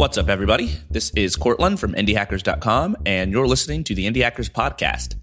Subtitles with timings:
[0.00, 0.74] What's up, everybody?
[0.90, 5.16] This is Courtland from IndieHackers.com, and you're listening to the Indie Hackers Podcast.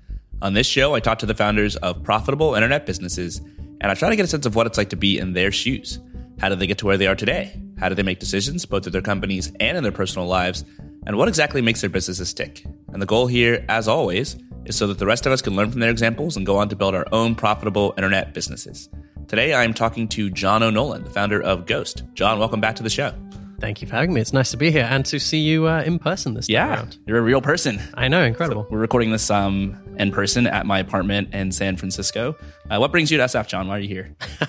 [0.43, 3.39] On this show, I talk to the founders of profitable internet businesses,
[3.81, 5.51] and I try to get a sense of what it's like to be in their
[5.51, 5.97] shoes.
[6.37, 7.59] How did they get to where they are today?
[7.79, 10.63] How do they make decisions, both in their companies and in their personal lives?
[11.07, 12.63] And what exactly makes their businesses tick?
[12.93, 15.71] And the goal here, as always, is so that the rest of us can learn
[15.71, 18.89] from their examples and go on to build our own profitable internet businesses.
[19.27, 22.03] Today, I am talking to John O'Nolan, the founder of Ghost.
[22.13, 23.15] John, welcome back to the show.
[23.59, 24.21] Thank you for having me.
[24.21, 26.97] It's nice to be here and to see you uh, in person this yeah, around.
[27.07, 27.81] You're a real person.
[27.95, 28.63] I know, incredible.
[28.63, 32.35] So we're recording this um, in person at my apartment in San Francisco.
[32.69, 33.67] Uh, what brings you to SF, John?
[33.67, 34.15] Why are you here?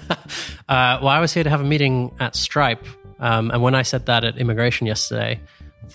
[0.68, 2.86] uh, well, I was here to have a meeting at Stripe.
[3.18, 5.40] Um, and when I said that at immigration yesterday,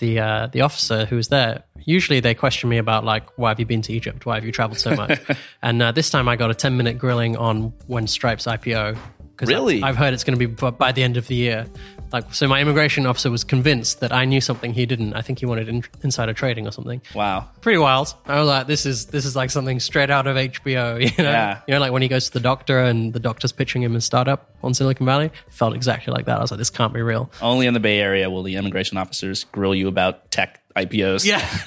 [0.00, 3.60] the uh, the officer who was there, usually they question me about like, why have
[3.60, 4.26] you been to Egypt?
[4.26, 5.20] Why have you traveled so much?
[5.62, 8.98] and uh, this time I got a 10 minute grilling on when Stripe's IPO.
[9.42, 9.82] Really?
[9.82, 11.66] I've, I've heard it's going to be by the end of the year.
[12.14, 15.14] Like, so my immigration officer was convinced that I knew something he didn't.
[15.14, 17.02] I think he wanted in, insider trading or something.
[17.12, 18.14] Wow, pretty wild.
[18.26, 21.00] I was like, this is this is like something straight out of HBO.
[21.18, 21.60] You know, Yeah.
[21.66, 24.00] you know, like when he goes to the doctor and the doctor's pitching him a
[24.00, 25.32] startup on Silicon Valley.
[25.50, 26.38] Felt exactly like that.
[26.38, 27.30] I was like, this can't be real.
[27.42, 31.24] only in the Bay Area will the immigration officers grill you about tech IPOs.
[31.26, 31.44] Yeah,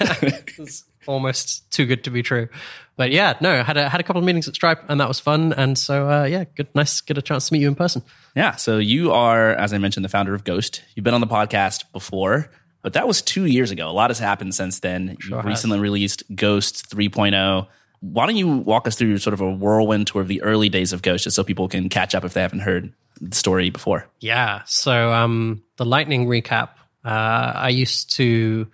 [0.58, 2.48] it's almost too good to be true.
[2.96, 5.18] But yeah, no, had a had a couple of meetings at Stripe and that was
[5.18, 5.52] fun.
[5.52, 8.02] And so uh, yeah, good, nice, get a chance to meet you in person.
[8.36, 8.56] Yeah.
[8.56, 10.82] So you are, as I mentioned, the founder of Ghost.
[10.94, 12.50] You've been on the podcast before,
[12.82, 13.88] but that was two years ago.
[13.88, 15.16] A lot has happened since then.
[15.20, 17.66] Sure you recently released Ghost 3.0.
[18.00, 20.92] Why don't you walk us through sort of a whirlwind tour of the early days
[20.92, 24.06] of Ghost, just so people can catch up if they haven't heard the story before?
[24.20, 24.62] Yeah.
[24.66, 26.70] So um, the lightning recap.
[27.04, 28.68] Uh, I used to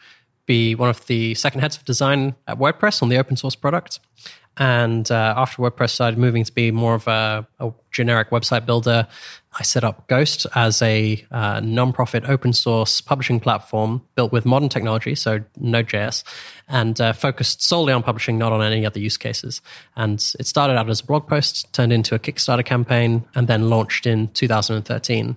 [0.46, 4.00] be one of the second heads of design at WordPress on the open source product.
[4.56, 9.08] And uh, after WordPress started moving to be more of a, a generic website builder,
[9.58, 14.68] I set up Ghost as a uh, non-profit open source publishing platform built with modern
[14.68, 16.22] technology, so Node.js,
[16.68, 19.60] and uh, focused solely on publishing, not on any other use cases.
[19.96, 23.70] And it started out as a blog post, turned into a Kickstarter campaign, and then
[23.70, 25.36] launched in 2013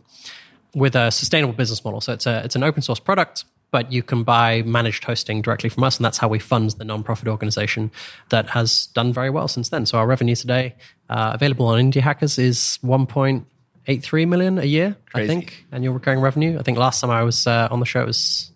[0.75, 2.01] with a sustainable business model.
[2.01, 5.69] So it's a it's an open source product, but you can buy managed hosting directly
[5.69, 7.91] from us, and that's how we fund the nonprofit organization
[8.29, 9.85] that has done very well since then.
[9.85, 10.75] So our revenue today,
[11.09, 15.23] uh, available on Indie Hackers, is 1.83 million a year, Crazy.
[15.23, 16.57] I think, annual recurring revenue.
[16.57, 18.51] I think last time I was uh, on the show it was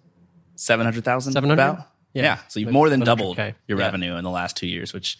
[0.55, 1.33] 700,000?
[1.33, 1.53] 700?
[1.61, 1.87] About?
[2.13, 2.39] Yeah.
[2.47, 3.85] So you've more than doubled your Yeah.
[3.85, 5.17] revenue in the last two years, which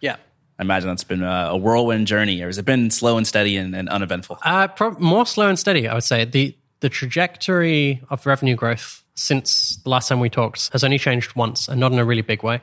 [0.00, 0.16] yeah.
[0.58, 3.56] I imagine that's been a, a whirlwind journey, or has it been slow and steady
[3.56, 4.38] and, and uneventful?
[4.42, 6.24] Uh, pro- more slow and steady, I would say.
[6.24, 11.34] The the trajectory of revenue growth since the last time we talked has only changed
[11.36, 12.60] once, and not in a really big way.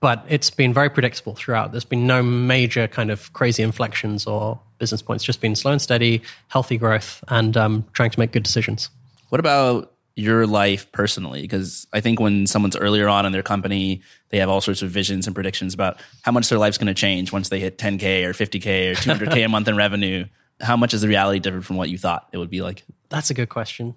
[0.00, 1.72] But it's been very predictable throughout.
[1.72, 5.24] There's been no major kind of crazy inflections or business points.
[5.24, 8.88] Just been slow and steady, healthy growth, and um, trying to make good decisions.
[9.28, 11.42] What about your life personally?
[11.42, 14.00] Because I think when someone's earlier on in their company,
[14.30, 16.94] they have all sorts of visions and predictions about how much their life's going to
[16.94, 20.24] change once they hit 10K or 50K or 200K a month in revenue.
[20.60, 22.84] How much is the reality different from what you thought it would be like?
[23.10, 23.94] That's a good question.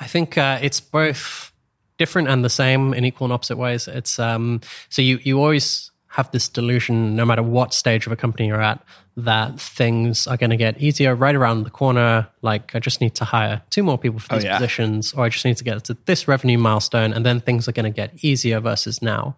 [0.00, 1.52] I think uh, it's both
[1.98, 3.88] different and the same in equal and opposite ways.
[3.88, 8.16] It's um, so you you always have this delusion, no matter what stage of a
[8.16, 8.82] company you're at,
[9.16, 12.26] that things are going to get easier right around the corner.
[12.40, 14.56] Like I just need to hire two more people for these yeah.
[14.56, 17.72] positions, or I just need to get to this revenue milestone, and then things are
[17.72, 19.36] going to get easier versus now.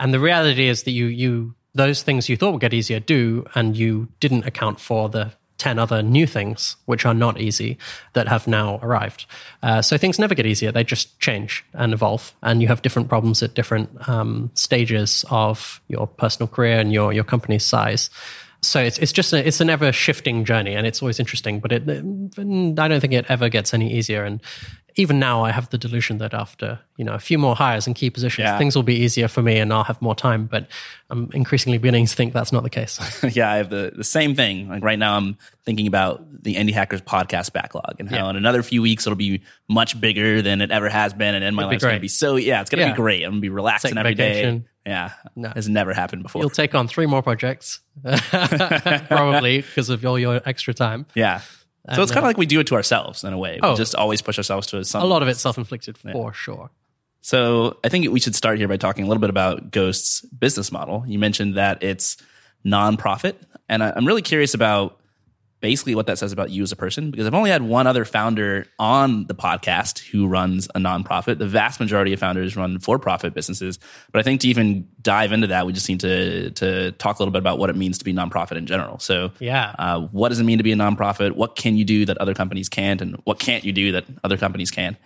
[0.00, 3.46] And the reality is that you you those things you thought would get easier do,
[3.54, 7.76] and you didn't account for the 10 other new things which are not easy
[8.14, 9.26] that have now arrived.
[9.62, 12.34] Uh, so things never get easier, they just change and evolve.
[12.42, 17.12] And you have different problems at different um, stages of your personal career and your,
[17.12, 18.10] your company's size.
[18.60, 21.60] So it's it's just a, it's an ever shifting journey, and it's always interesting.
[21.60, 24.24] But it, I don't think it ever gets any easier.
[24.24, 24.40] And
[24.98, 27.96] even now, I have the delusion that after you know a few more hires and
[27.96, 28.58] key positions, Yeah.
[28.58, 30.46] things will be easier for me, and I'll have more time.
[30.46, 30.66] But
[31.08, 32.98] I'm increasingly beginning to think that's not the case.
[33.36, 34.68] yeah, I have the, the same thing.
[34.68, 38.30] Like right now, I'm thinking about the Indie Hackers podcast backlog and how Yeah.
[38.30, 41.54] in another few weeks it'll be much bigger than it ever has been, and then
[41.54, 42.92] my life's going to be so yeah, it's going to Yeah.
[42.92, 43.22] be great.
[43.22, 44.28] I'm going to be relaxing Take every day.
[44.34, 44.64] vacation.
[44.86, 45.50] Yeah, No.
[45.54, 46.40] has never happened before.
[46.40, 47.80] You'll take on three more projects,
[49.08, 51.06] probably because of all your extra time.
[51.14, 51.42] yeah,
[51.94, 53.58] so it's And, kind of uh, like we do it to ourselves in a way.
[53.62, 53.76] We Oh.
[53.76, 55.02] just always push ourselves to some.
[55.02, 56.70] A lot of it's self-inflicted for sure.
[57.20, 60.70] So I think we should start here by talking a little bit about Ghost's business
[60.72, 61.04] model.
[61.06, 62.16] You mentioned that it's
[62.64, 63.34] nonprofit,
[63.68, 64.98] and I'm really curious about
[65.60, 68.04] basically what that says about you as a person because I've only had one other
[68.04, 71.38] founder on the podcast who runs a nonprofit.
[71.38, 73.78] The vast majority of founders run for-profit businesses,
[74.12, 77.22] but I think to even dive into that, we just need to to talk a
[77.22, 78.98] little bit about what it means to be nonprofit in general.
[79.00, 79.74] So, Yeah.
[79.78, 81.32] uh, what does it mean to be a nonprofit?
[81.32, 84.36] What can you do that other companies can't, and what can't you do that other
[84.36, 84.96] companies can?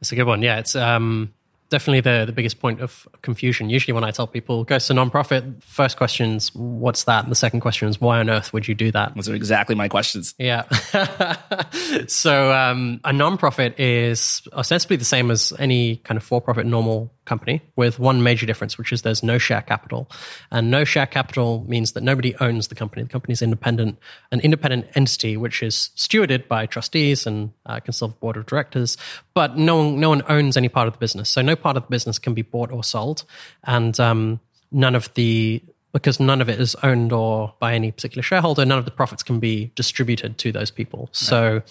[0.00, 0.42] It's a good one.
[0.42, 1.32] Yeah, it's um,
[1.70, 3.70] definitely the, the biggest point of confusion.
[3.70, 7.36] Usually, when I tell people go to nonprofit, first question is what's that, and the
[7.36, 9.14] second question is why on earth would you do that?
[9.14, 10.34] Those are exactly my questions.
[10.38, 10.68] Yeah.
[12.06, 17.62] so um, a nonprofit is ostensibly the same as any kind of for-profit normal company,
[17.76, 20.10] with one major difference, which is there's no share capital,
[20.50, 23.02] and no share capital means that nobody owns the company.
[23.04, 23.98] The company is independent,
[24.32, 28.96] an independent entity which is stewarded by trustees and uh, consultative board of directors,
[29.32, 31.28] but no one, no one owns any part of the business.
[31.28, 33.24] So no part of the business can be bought or sold,
[33.64, 34.40] and um,
[34.72, 35.62] none of the
[35.92, 39.24] because none of it is owned or by any particular shareholder, none of the profits
[39.24, 41.08] can be distributed to those people.
[41.12, 41.62] So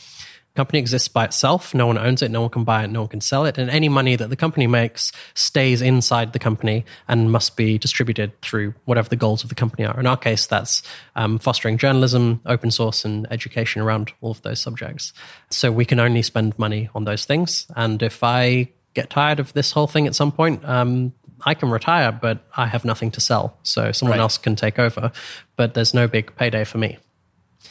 [0.56, 1.74] company exists by itself.
[1.74, 2.31] No one owns it.
[2.31, 2.90] No one can buy it.
[2.90, 3.57] No one can sell it.
[3.57, 8.40] And any money that the company makes stays inside the company and must be distributed
[8.42, 10.00] through whatever the goals of the company are.
[10.00, 10.84] In our case, that's
[11.16, 15.13] um, fostering journalism, open source, and education around all of those subjects.
[15.50, 17.68] So we can only spend money on those things.
[17.75, 21.13] And if I get tired of this whole thing at some point, um,
[21.45, 23.57] I can retire, but I have nothing to sell.
[23.63, 24.24] So someone right.
[24.24, 25.12] else can take over,
[25.56, 26.98] but there's no big payday for me.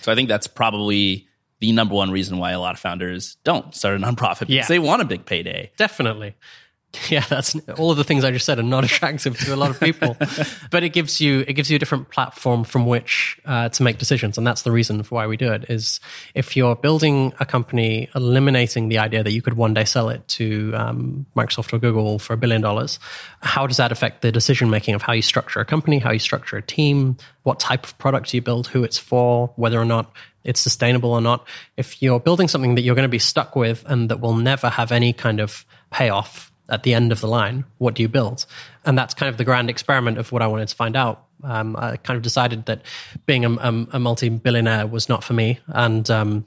[0.01, 1.28] So I think that's probably
[1.61, 4.67] the number one reason why a lot of founders don't start a nonprofit because yeah.
[4.67, 5.71] they want a big payday.
[5.77, 6.35] Definitely.
[7.11, 9.71] Yeah, that's all of the things I just said are not attractive to a lot
[9.71, 10.17] of people,
[10.71, 13.99] but it gives you it gives you a different platform from which uh, to make
[13.99, 15.67] decisions, and that's the reason for why we do it.
[15.69, 16.01] Is
[16.35, 20.27] if you're building a company, eliminating the idea that you could one day sell it
[20.29, 22.99] to um, Microsoft or Google for a billion dollars,
[23.41, 26.19] how does that affect the decision making of how you structure a company, how you
[26.19, 30.13] structure a team, what type of product you build, who it's for, whether or not
[30.45, 31.47] it's sustainable or not?
[31.77, 34.69] If you're building something that you're going to be stuck with and that will never
[34.69, 38.47] have any kind of payoff at the end of the line, what do you build?
[38.85, 41.25] And that's kind of the grand experiment of what I wanted to find out.
[41.43, 42.83] Um, I kind of decided that
[43.27, 46.47] being a, a, a multi-billionaire was not for me, and um,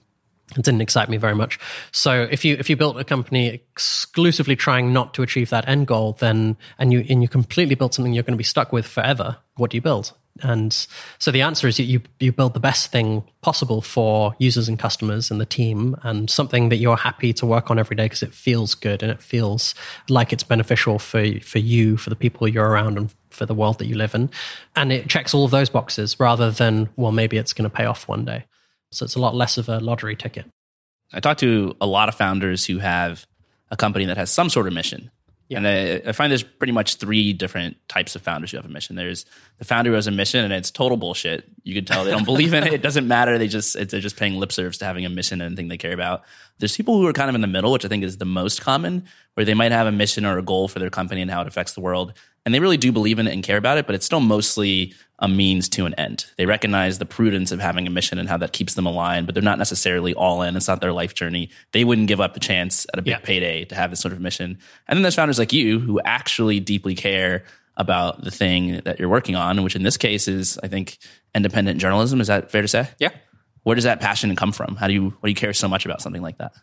[0.58, 1.60] it didn't excite me very much.
[1.92, 5.88] So if you if you built a company exclusively trying not to achieve that end
[5.88, 8.86] goal, then and you and you completely built something you're going to be stuck with
[8.86, 10.14] forever, what do you build?
[10.42, 10.88] And
[11.20, 15.30] so the answer is you you build the best thing possible for users and customers
[15.30, 18.34] and the team, and something that you're happy to work on every day because it
[18.34, 19.76] feels good and it feels
[20.10, 23.80] like it's beneficial for for you, for the people you're around, and for the world
[23.80, 24.30] that you live in.
[24.76, 27.86] And it checks all of those boxes rather than well maybe it's going to pay
[27.86, 28.46] off one day.
[28.92, 30.46] So it's a lot less of a lottery ticket.
[31.14, 33.26] I talk to a lot of founders who have
[33.70, 35.12] a company that has some sort of mission.
[35.52, 35.58] Yeah.
[35.58, 38.70] And I, I, find there's pretty much three different types of founders who have a
[38.70, 38.96] mission.
[38.96, 39.26] There's
[39.58, 41.44] the founder who has a mission, and it's total bullshit.
[41.64, 42.72] You can tell they don't believe in it.
[42.72, 43.38] It doesn't matter.
[43.38, 45.92] They just they're just paying lip service to having a mission and anything they care
[45.92, 46.24] about.
[46.60, 48.62] There's people who are kind of in the middle, which I think is the most
[48.62, 51.42] common, where they might have a mission or a goal for their company and how
[51.42, 52.14] it affects the world,
[52.46, 53.86] and they really do believe in it and care about it.
[53.86, 56.26] But it's still mostly a means to an end.
[56.38, 59.36] They recognize the prudence of having a mission and how that keeps them aligned, but
[59.36, 60.56] they're not necessarily all in.
[60.56, 61.52] It's not their life journey.
[61.72, 63.20] They wouldn't give up the chance at a big yeah.
[63.20, 64.58] payday to have this sort of mission.
[64.88, 67.44] And then there's founders like you who actually deeply care
[67.78, 70.98] about the thing that you're working on, which in this case is, I think,
[71.36, 72.20] independent journalism.
[72.20, 72.90] Is that fair to say?
[73.00, 73.12] Yeah.
[73.64, 74.76] Where does that passion come from?
[74.76, 76.54] How do you, why do you care so much about something like that?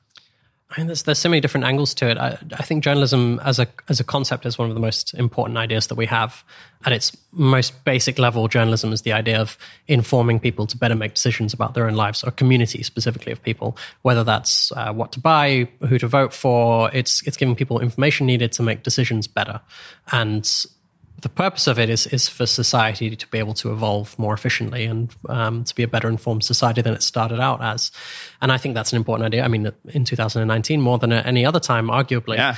[0.71, 2.19] I mean, there's there's so many different angles to it.
[2.19, 5.57] I, I, think journalism as a as a concept is one of the most important
[5.57, 6.45] ideas that we have.
[6.85, 9.57] At its most basic level, journalism is the idea of
[9.89, 13.79] informing people to better make decisions about their own lives, or community specifically of people.
[14.03, 18.27] Whether that's uh, what to buy, who to vote for, it's it's giving people information
[18.27, 19.63] needed to make decisions better.
[20.13, 20.47] And
[21.21, 24.85] the purpose of it is is for society to be able to evolve more efficiently
[24.85, 27.91] and um, to be a better informed society than it started out as.
[28.41, 29.43] And I think that's an important idea.
[29.43, 32.37] I mean, in 2019, more than at any other time, arguably.
[32.37, 32.57] Yeah.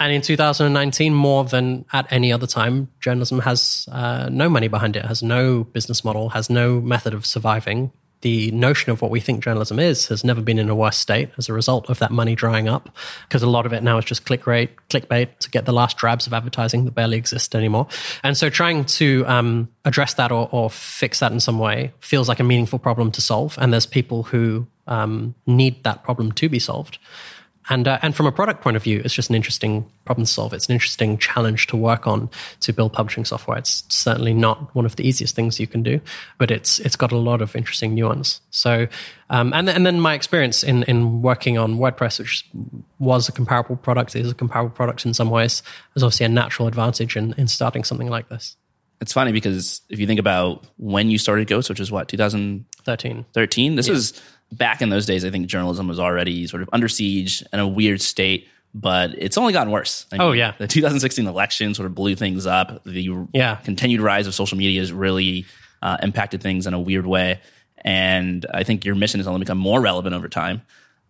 [0.00, 4.94] And in 2019, more than at any other time, journalism has uh, no money behind
[4.96, 7.90] it, has no business model, has no method of surviving
[8.22, 11.30] the notion of what we think journalism is has never been in a worse state
[11.38, 12.90] as a result of that money drying up
[13.28, 15.96] because a lot of it now is just click rate clickbait to get the last
[15.96, 17.86] drabs of advertising that barely exist anymore.
[18.22, 22.28] And so trying to um, address that or, or, fix that in some way feels
[22.28, 23.56] like a meaningful problem to solve.
[23.58, 26.98] And there's people who um, need that problem to be solved
[27.70, 30.30] and, uh, and from a product point of view, it's just an interesting problem to
[30.30, 30.52] solve.
[30.52, 33.58] It's an interesting challenge to work on to build publishing software.
[33.58, 36.00] It's certainly not one of the easiest things you can do,
[36.38, 38.40] but it's it's got a lot of interesting nuance.
[38.50, 38.88] So,
[39.30, 42.48] um, and and then my experience in in working on WordPress, which
[42.98, 45.62] was a comparable product, is a comparable product in some ways,
[45.94, 48.56] is obviously a natural advantage in in starting something like this.
[49.00, 53.26] It's funny because if you think about when you started Ghost, which is what 2013,
[53.32, 53.92] 13, this yeah.
[53.92, 54.20] was
[54.52, 57.68] back in those days, I think journalism was already sort of under siege in a
[57.68, 60.06] weird state, but it's only gotten worse.
[60.12, 62.82] I oh, mean, oh yeah, the 2016 election sort of blew things up.
[62.84, 63.56] The yeah.
[63.56, 65.46] continued rise of social media has really
[65.82, 67.40] uh, impacted things in a weird way,
[67.84, 70.62] and I think your mission has only become more relevant over time.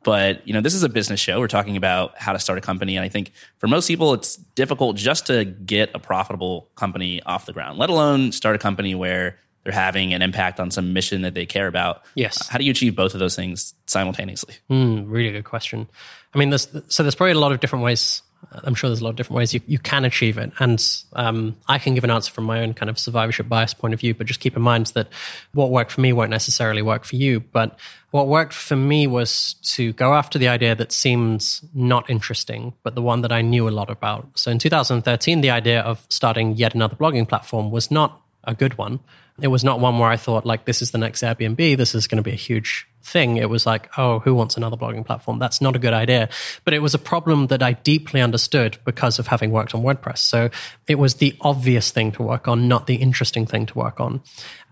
[0.05, 1.41] But you know, this is a business show.
[1.41, 4.37] We're talking about how to start a company, and I think for most people, it's
[4.37, 8.95] difficult just to get a profitable company off the ground, let alone start a company
[8.95, 12.03] where they're having an impact on some mission that they care about.
[12.15, 12.49] Yes.
[12.49, 14.55] How do you achieve both of those things simultaneously?
[14.71, 15.89] Mm, really good question.
[16.35, 18.23] I mean, there's, so there's probably a lot of different ways.
[18.53, 20.53] I'm sure there's a lot of different ways you, you can achieve it.
[20.61, 20.85] And
[21.15, 24.01] um, I can give an answer from my own kind of survivorship bias point of
[24.01, 25.09] view, but just keep in mind that
[25.53, 27.41] what worked for me won't necessarily work for you.
[27.41, 27.79] But
[28.11, 32.95] what worked for me was to go after the idea that seems not interesting, but
[32.95, 34.29] the one that I knew a lot about.
[34.39, 38.79] So in 2013, the idea of starting yet another blogging platform was not a good
[38.79, 39.01] one.
[39.41, 42.07] It was not one where I thought, like, this is the next Airbnb, this is
[42.07, 43.37] going to be a huge thing.
[43.37, 45.39] It was like, oh, who wants another blogging platform?
[45.39, 46.29] That's not a good idea.
[46.65, 50.19] But it was a problem that I deeply understood because of having worked on WordPress.
[50.19, 50.51] So
[50.87, 54.23] it was the obvious thing to work on, not the interesting thing to work on.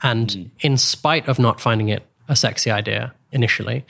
[0.03, 0.51] And mm.
[0.61, 3.87] in spite of not finding it a sexy idea initially,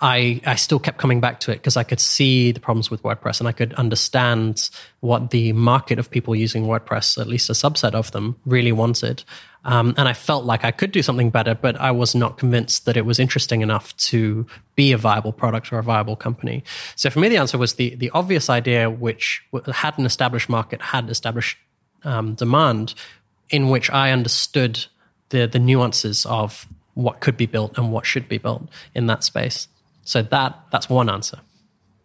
[0.00, 3.02] I, I still kept coming back to it because I could see the problems with
[3.02, 4.68] WordPress and I could understand
[5.00, 9.24] what the market of people using WordPress, at least a subset of them, really wanted.
[9.64, 12.86] Um, and I felt like I could do something better, but I was not convinced
[12.86, 16.64] that it was interesting enough to be a viable product or a viable company.
[16.96, 20.80] So for me, the answer was the, the obvious idea, which had an established market,
[20.80, 21.58] had established
[22.04, 22.94] um, demand,
[23.50, 24.86] in which I understood
[25.28, 29.24] the, the nuances of what could be built and what should be built in that
[29.24, 29.68] space.
[30.04, 31.38] So that that's one answer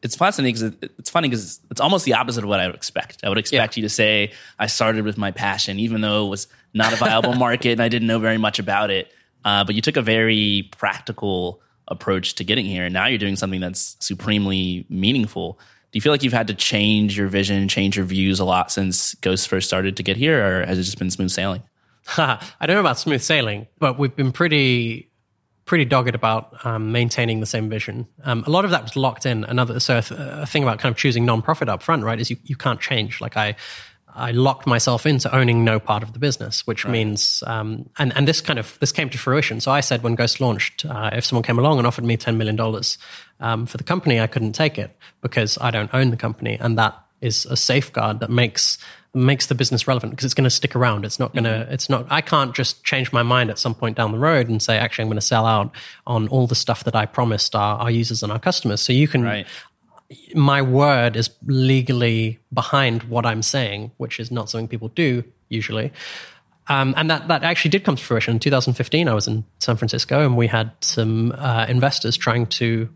[0.02, 3.24] it's fascinating because it's funny because it's almost the opposite of what I would expect.
[3.24, 3.82] I would expect yeah.
[3.82, 7.34] you to say I started with my passion, even though it was not a viable
[7.46, 9.12] market and I didn't know very much about it.
[9.44, 13.36] Uh, but you took a very practical approach to getting here, and now you're doing
[13.36, 15.60] something that's supremely meaningful.
[15.92, 18.72] Do you feel like you've had to change your vision, change your views a lot
[18.72, 21.62] since Ghost first started to get here, or has it just been smooth sailing?
[22.18, 25.10] I don't know about smooth sailing, but we've been pretty
[25.66, 28.08] pretty dogged about um, maintaining the same vision.
[28.24, 29.44] Um, a lot of that was locked in.
[29.44, 32.30] Another so a, th- a, thing about kind of choosing non-profit up front, right, is
[32.30, 33.20] you, you can't change.
[33.20, 33.56] Like I
[34.16, 36.92] I locked myself into owning no part of the business, which right.
[36.92, 39.60] means um, and and this kind of this came to fruition.
[39.60, 42.38] So I said when Ghost launched, uh, if someone came along and offered me ten
[42.38, 42.98] million dollars
[43.40, 46.78] um, for the company, I couldn't take it because I don't own the company, and
[46.78, 48.78] that is a safeguard that makes
[49.16, 51.06] makes the business relevant because it's going to stick around.
[51.06, 51.74] It's not going to, mm-hmm.
[51.74, 54.62] it's not, I can't just change my mind at some point down the road and
[54.62, 55.74] say, actually, I'm going to sell out
[56.06, 58.82] on all the stuff that I promised our, our users and our customers.
[58.82, 59.48] So you can, right.
[60.36, 65.94] my word is legally behind what I'm saying, which is not something people do usually.
[66.68, 68.34] Um, and that, that actually did come to fruition.
[68.34, 72.90] In 2015, I was in San Francisco and we had some uh, investors trying to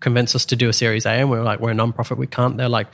[0.00, 1.10] convince us to do a Series A.
[1.10, 2.56] And we were like, we're a nonprofit, we can't.
[2.56, 2.86] They're like,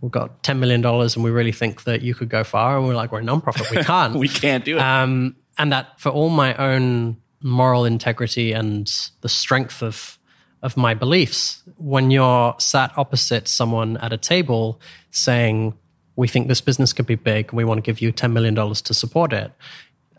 [0.00, 2.78] we've got $10 million and we really think that you could go far.
[2.78, 3.70] And we're like, we're a nonprofit.
[3.70, 4.14] We can't.
[4.14, 4.80] we can't do it.
[4.82, 8.90] Um, and that for all my own moral integrity and
[9.20, 10.18] the strength of,
[10.62, 14.80] of my beliefs, when you're sat opposite someone at a table
[15.10, 15.74] saying,
[16.16, 18.54] we think this business could be big and we want to give you $10 million
[18.54, 19.52] to support it.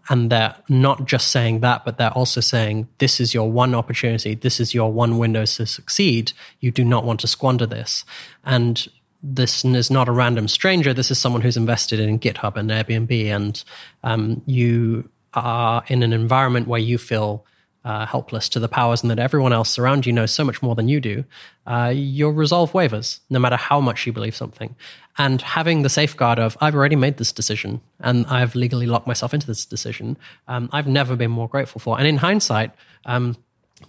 [0.09, 4.33] And they're not just saying that, but they're also saying, this is your one opportunity.
[4.33, 6.33] This is your one window to succeed.
[6.59, 8.03] You do not want to squander this.
[8.43, 8.87] And
[9.23, 10.93] this is not a random stranger.
[10.93, 13.63] This is someone who's invested in GitHub and Airbnb, and
[14.03, 17.45] um, you are in an environment where you feel
[17.83, 20.75] uh, helpless to the powers and that everyone else around you knows so much more
[20.75, 21.23] than you do.
[21.65, 24.75] Uh, your resolve wavers, no matter how much you believe something.
[25.17, 29.33] And having the safeguard of, I've already made this decision and I've legally locked myself
[29.33, 31.97] into this decision, um, I've never been more grateful for.
[31.97, 32.71] And in hindsight,
[33.05, 33.35] um,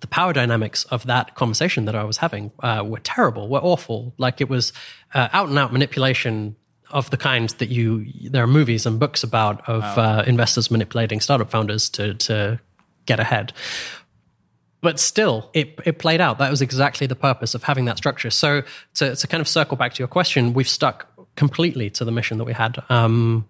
[0.01, 4.15] the power dynamics of that conversation that I was having uh, were terrible, were awful.
[4.19, 4.73] Like it was
[5.15, 6.57] uh, out and out manipulation
[6.91, 10.21] of the kind that you there are movies and books about of wow.
[10.21, 12.61] uh, investors manipulating startup founders to to
[13.07, 13.53] get ahead.
[14.83, 16.39] But still, it, it played out.
[16.39, 18.31] That was exactly the purpose of having that structure.
[18.31, 18.63] So
[18.95, 21.07] to, to kind of circle back to your question, we've stuck
[21.37, 23.49] completely to the mission that we had, um,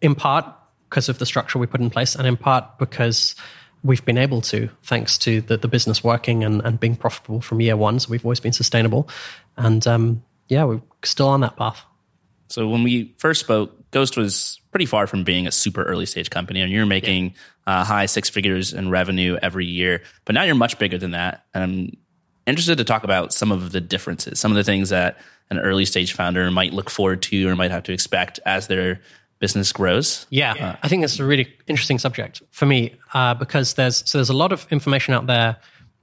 [0.00, 0.46] in part
[0.88, 3.34] because of the structure we put in place, and in part because
[3.82, 7.60] we've been able to, thanks to the, the business working and, and being profitable from
[7.60, 7.98] year one.
[7.98, 9.08] So we've always been sustainable.
[9.56, 11.82] And um, yeah, we're still on that path.
[12.48, 16.30] So when we first spoke, Ghost was pretty far from being a super early stage
[16.30, 17.34] company, and you're making
[17.66, 17.80] yeah.
[17.80, 20.02] uh, high six figures in revenue every year.
[20.24, 21.96] But now you're much bigger than that, and I'm
[22.46, 25.18] interested to talk about some of the differences, some of the things that
[25.50, 29.00] an early stage founder might look forward to or might have to expect as their
[29.40, 30.26] business grows.
[30.30, 34.18] Yeah, uh, I think that's a really interesting subject for me uh, because there's so
[34.18, 35.56] there's a lot of information out there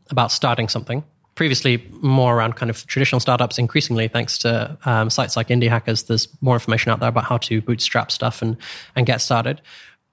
[0.10, 1.04] about starting something.
[1.36, 3.60] Previously, more around kind of traditional startups.
[3.60, 7.38] Increasingly, thanks to um, sites like Indie Hackers, there's more information out there about how
[7.38, 8.58] to bootstrap stuff and
[8.96, 9.62] and get started.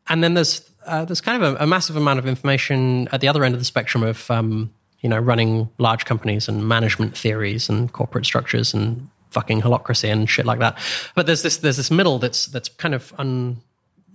[0.07, 3.29] And then there's uh, there's kind of a, a, massive amount of information at the
[3.29, 4.71] other end of the spectrum of um,
[5.05, 10.31] you know, running large companies and management theories and corporate structures and fucking holacracy and
[10.31, 10.79] shit like that.
[11.15, 13.61] But there's this there's this middle that's that's kind of un,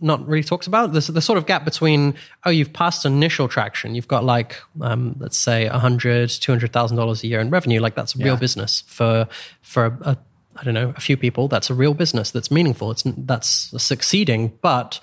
[0.02, 0.94] not really talks about.
[0.94, 5.16] There's the sort of gap between oh you've passed initial traction, you've got like um,
[5.20, 8.20] let's say a hundred, two hundred thousand dollars a year in revenue, like that's a
[8.20, 9.28] real business for
[9.62, 10.18] for a, a
[10.56, 11.48] I don't know a few people.
[11.48, 12.92] That's a real business that's meaningful.
[12.92, 15.00] It's that's succeeding, but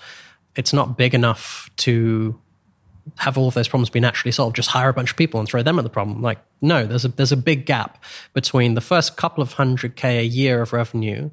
[0.55, 2.39] it's not big enough to
[3.17, 4.55] have all of those problems be naturally solved.
[4.55, 6.21] Just hire a bunch of people and throw them at the problem.
[6.21, 10.19] Like, no, there's a there's a big gap between the first couple of hundred k
[10.19, 11.29] a year of revenue,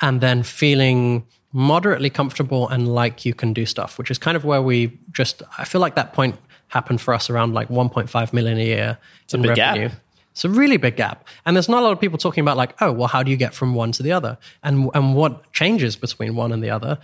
[0.00, 4.44] and then feeling moderately comfortable and like you can do stuff, which is kind of
[4.44, 5.42] where we just.
[5.58, 6.36] I feel like that point
[6.68, 9.76] happened for us around like 1.5 million a year it's in big gap.
[9.76, 9.94] revenue.
[10.32, 12.74] It's a really big gap, and there's not a lot of people talking about like,
[12.82, 15.96] oh, well, how do you get from one to the other, and and what changes
[15.96, 16.98] between one and the other.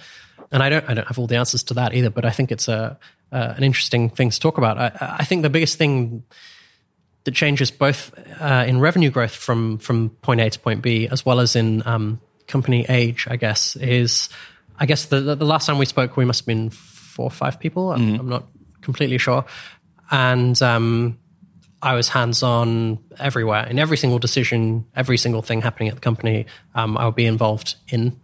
[0.51, 2.53] And I don't I don't have all the answers to that either, but I think
[2.53, 2.99] it's a
[3.33, 4.79] uh, an interesting thing to talk about.
[4.79, 6.23] I, I think the biggest thing
[7.25, 11.25] that changes both uh, in revenue growth from from point A to point B, as
[11.25, 14.29] well as in um, company age, I guess, is
[14.79, 17.59] I guess the the last time we spoke, we must have been four or five
[17.59, 17.93] people.
[17.93, 18.45] I'm, I'm not
[18.83, 19.45] completely sure,
[20.11, 21.19] and um,
[21.81, 26.01] I was hands on everywhere in every single decision, every single thing happening at the
[26.01, 26.47] company.
[26.75, 28.21] Um, I would be involved in.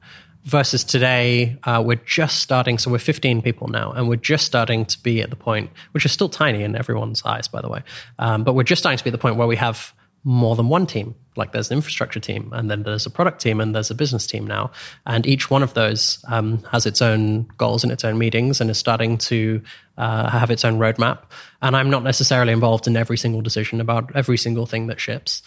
[0.49, 2.79] Versus today, uh, we're just starting.
[2.79, 6.07] So we're 15 people now, and we're just starting to be at the point, which
[6.07, 7.83] is still tiny in everyone's eyes, by the way.
[8.19, 9.93] Um, but we're just starting to be at the point where we have
[10.25, 11.15] more than one team.
[11.37, 14.27] Like there's an infrastructure team, and then there's a product team, and there's a business
[14.27, 14.71] team now.
[15.05, 18.71] And each one of those um, has its own goals and its own meetings, and
[18.71, 19.61] is starting to
[19.99, 21.25] uh, have its own roadmap.
[21.61, 25.43] And I'm not necessarily involved in every single decision about every single thing that ships.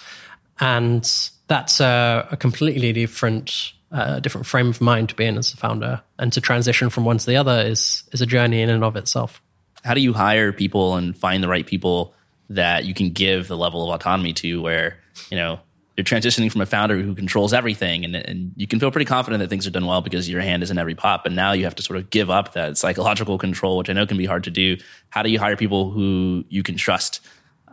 [0.59, 1.11] And
[1.47, 3.73] that's a, a completely different.
[3.91, 7.03] Uh, different frame of mind to be in as a founder, and to transition from
[7.03, 9.41] one to the other is is a journey in and of itself.
[9.83, 12.13] How do you hire people and find the right people
[12.49, 14.97] that you can give the level of autonomy to where,
[15.29, 15.59] you know,
[15.97, 19.41] you're transitioning from a founder who controls everything and, and you can feel pretty confident
[19.41, 21.23] that things are done well because your hand is in every pot.
[21.23, 24.05] But now you have to sort of give up that psychological control, which I know
[24.05, 24.77] can be hard to do.
[25.09, 27.19] How do you hire people who you can trust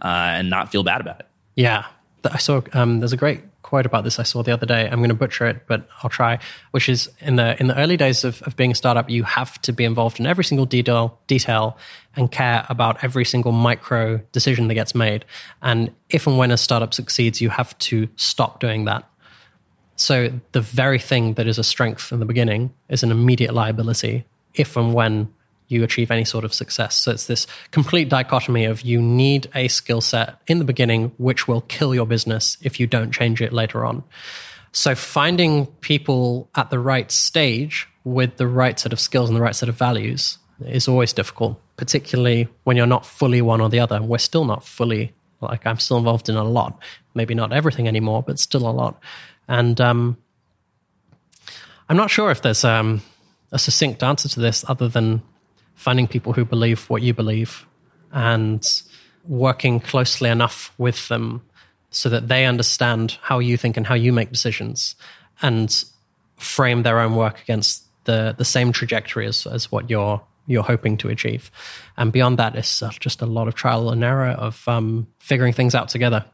[0.02, 1.26] uh, and not feel bad about it?
[1.54, 1.86] Yeah,
[2.24, 2.60] I saw.
[2.72, 4.88] Um, there's a great quote about this I saw the other day.
[4.88, 6.38] I'm going to butcher it, but I'll try.
[6.70, 9.60] Which is in the in the early days of, of being a startup, you have
[9.62, 11.76] to be involved in every single detail detail
[12.16, 15.26] and care about every single micro decision that gets made.
[15.60, 19.06] And if and when a startup succeeds, you have to stop doing that.
[19.96, 24.24] So the very thing that is a strength in the beginning is an immediate liability
[24.54, 25.28] if and when
[25.68, 26.96] you achieve any sort of success.
[26.96, 31.46] So it's this complete dichotomy of you need a skill set in the beginning which
[31.46, 34.02] will kill your business if you don't change it later on.
[34.72, 39.42] So finding people at the right stage with the right set of skills and the
[39.42, 43.80] right set of values is always difficult, particularly when you're not fully one or the
[43.80, 44.02] other.
[44.02, 46.82] We're still not fully like I'm still involved in a lot,
[47.14, 49.00] maybe not everything anymore, but still a lot.
[49.46, 50.16] And um,
[51.88, 53.02] I'm not sure if there's um,
[53.52, 55.22] a succinct answer to this other than
[55.78, 57.64] finding people who believe what you believe
[58.12, 58.82] and
[59.24, 61.40] working closely enough with them
[61.90, 64.96] so that they understand how you think and how you make decisions
[65.40, 65.84] and
[66.36, 70.96] frame their own work against the, the same trajectory as, as what you're you're hoping
[70.96, 71.50] to achieve.
[71.98, 75.52] And beyond that, it's uh, just a lot of trial and error of um, figuring
[75.52, 76.24] things out together.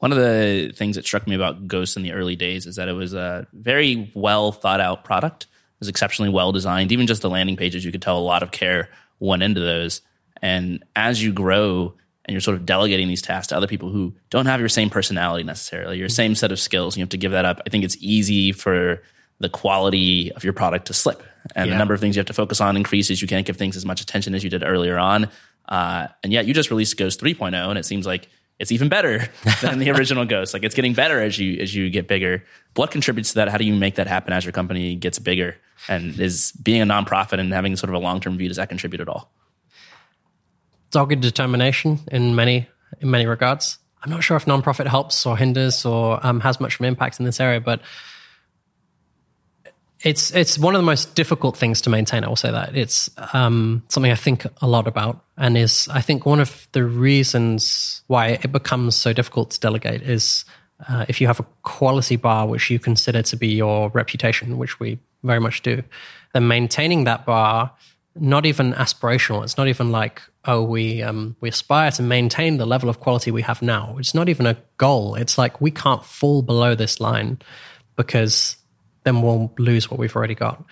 [0.00, 2.88] One of the things that struck me about Ghost in the early days is that
[2.88, 5.46] it was a very well thought out product.
[5.84, 6.92] Was exceptionally well designed.
[6.92, 8.88] Even just the landing pages, you could tell a lot of care
[9.20, 10.00] went into those.
[10.40, 11.94] And as you grow
[12.24, 14.88] and you're sort of delegating these tasks to other people who don't have your same
[14.88, 17.60] personality necessarily, your same set of skills, you have to give that up.
[17.66, 19.02] I think it's easy for
[19.40, 21.22] the quality of your product to slip
[21.54, 23.20] and the number of things you have to focus on increases.
[23.20, 25.28] You can't give things as much attention as you did earlier on.
[25.68, 29.28] Uh, and yet you just released Ghost 3.0 and it seems like it's even better
[29.62, 30.54] than the original Ghost.
[30.54, 32.44] Like it's getting better as you as you get bigger.
[32.74, 33.48] What contributes to that?
[33.48, 35.56] How do you make that happen as your company gets bigger?
[35.88, 38.68] And is being a nonprofit and having sort of a long term view does that
[38.68, 39.30] contribute at all?
[40.94, 42.68] dogged determination in many
[43.00, 43.78] in many regards.
[44.02, 47.18] I'm not sure if nonprofit helps or hinders or um, has much of an impact
[47.18, 47.80] in this area, but
[50.04, 52.24] it's it's one of the most difficult things to maintain.
[52.24, 56.02] I will say that it's um, something I think a lot about, and is I
[56.02, 60.44] think one of the reasons why it becomes so difficult to delegate is
[60.88, 64.78] uh, if you have a quality bar which you consider to be your reputation, which
[64.78, 65.82] we very much do,
[66.34, 67.72] then maintaining that bar
[68.16, 69.42] not even aspirational.
[69.42, 73.30] It's not even like, oh, we um, we aspire to maintain the level of quality
[73.30, 73.96] we have now.
[73.98, 75.14] It's not even a goal.
[75.14, 77.38] It's like we can't fall below this line
[77.96, 78.56] because
[79.04, 80.64] then we'll lose what we've already got.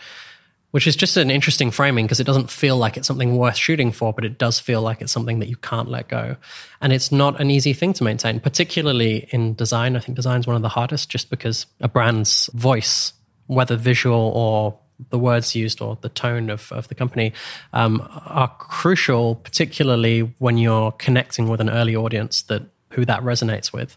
[0.72, 3.92] which is just an interesting framing because it doesn't feel like it's something worth shooting
[3.92, 6.34] for, but it does feel like it's something that you can't let go.
[6.80, 9.96] And it's not an easy thing to maintain, particularly in design.
[9.96, 13.12] I think design is one of the hardest just because a brand's voice,
[13.46, 14.78] whether visual or
[15.10, 17.34] the words used or the tone of, of the company
[17.74, 23.72] um, are crucial, particularly when you're connecting with an early audience that who that resonates
[23.72, 23.96] with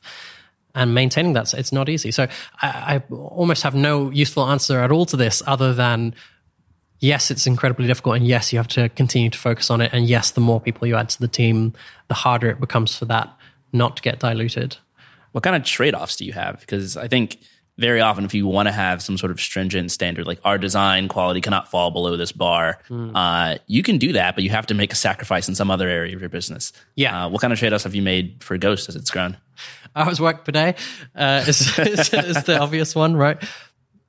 [0.76, 2.28] and maintaining that it's not easy so
[2.62, 6.14] I, I, almost have no useful answer at all to this other than
[7.00, 10.08] yes, it's incredibly difficult, and yes, you have to continue to focus on it, and
[10.08, 11.74] yes, the more people you add to the team,
[12.08, 13.30] the harder it becomes for that
[13.74, 14.78] not to get diluted.
[15.32, 16.60] What kind of trade offs do you have?
[16.62, 17.40] Because I think
[17.78, 21.08] very often, if you want to have some sort of stringent standard, like our design
[21.08, 23.12] quality cannot fall below this bar, mm.
[23.14, 25.90] uh, you can do that, but you have to make a sacrifice in some other
[25.90, 26.72] area of your business.
[26.96, 27.26] Yeah.
[27.26, 29.38] Uh, what kind of trade offs have you made for Ghost as it's grown?
[29.96, 30.76] Hours work per day
[31.16, 33.42] uh, is, is, is, the obvious one, right?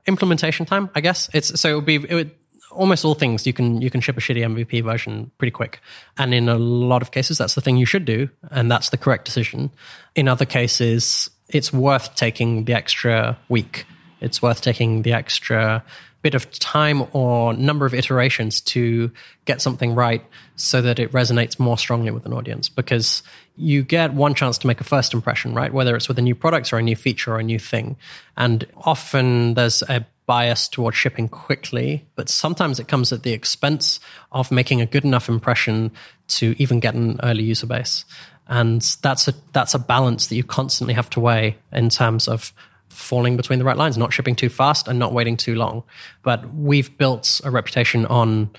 [0.06, 1.28] Implementation time, I guess.
[1.32, 2.30] It's so it would be it would
[2.70, 5.80] almost all things you can you can ship a shitty MVP version pretty quick.
[6.18, 8.96] And in a lot of cases that's the thing you should do and that's the
[8.96, 9.70] correct decision.
[10.14, 13.86] In other cases it's worth taking the extra week.
[14.20, 15.84] It's worth taking the extra
[16.22, 19.12] bit of time or number of iterations to
[19.44, 20.24] get something right
[20.56, 23.22] so that it resonates more strongly with an audience because
[23.56, 25.72] you get one chance to make a first impression, right?
[25.72, 27.96] Whether it's with a new product or a new feature or a new thing.
[28.36, 34.00] And often there's a bias towards shipping quickly, but sometimes it comes at the expense
[34.32, 35.92] of making a good enough impression
[36.26, 38.04] to even get an early user base.
[38.48, 42.52] And that's a that's a balance that you constantly have to weigh in terms of
[42.88, 45.82] falling between the right lines, not shipping too fast and not waiting too long.
[46.22, 48.50] But we've built a reputation on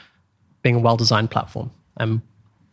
[0.62, 1.72] being a well-designed platform.
[1.96, 2.22] And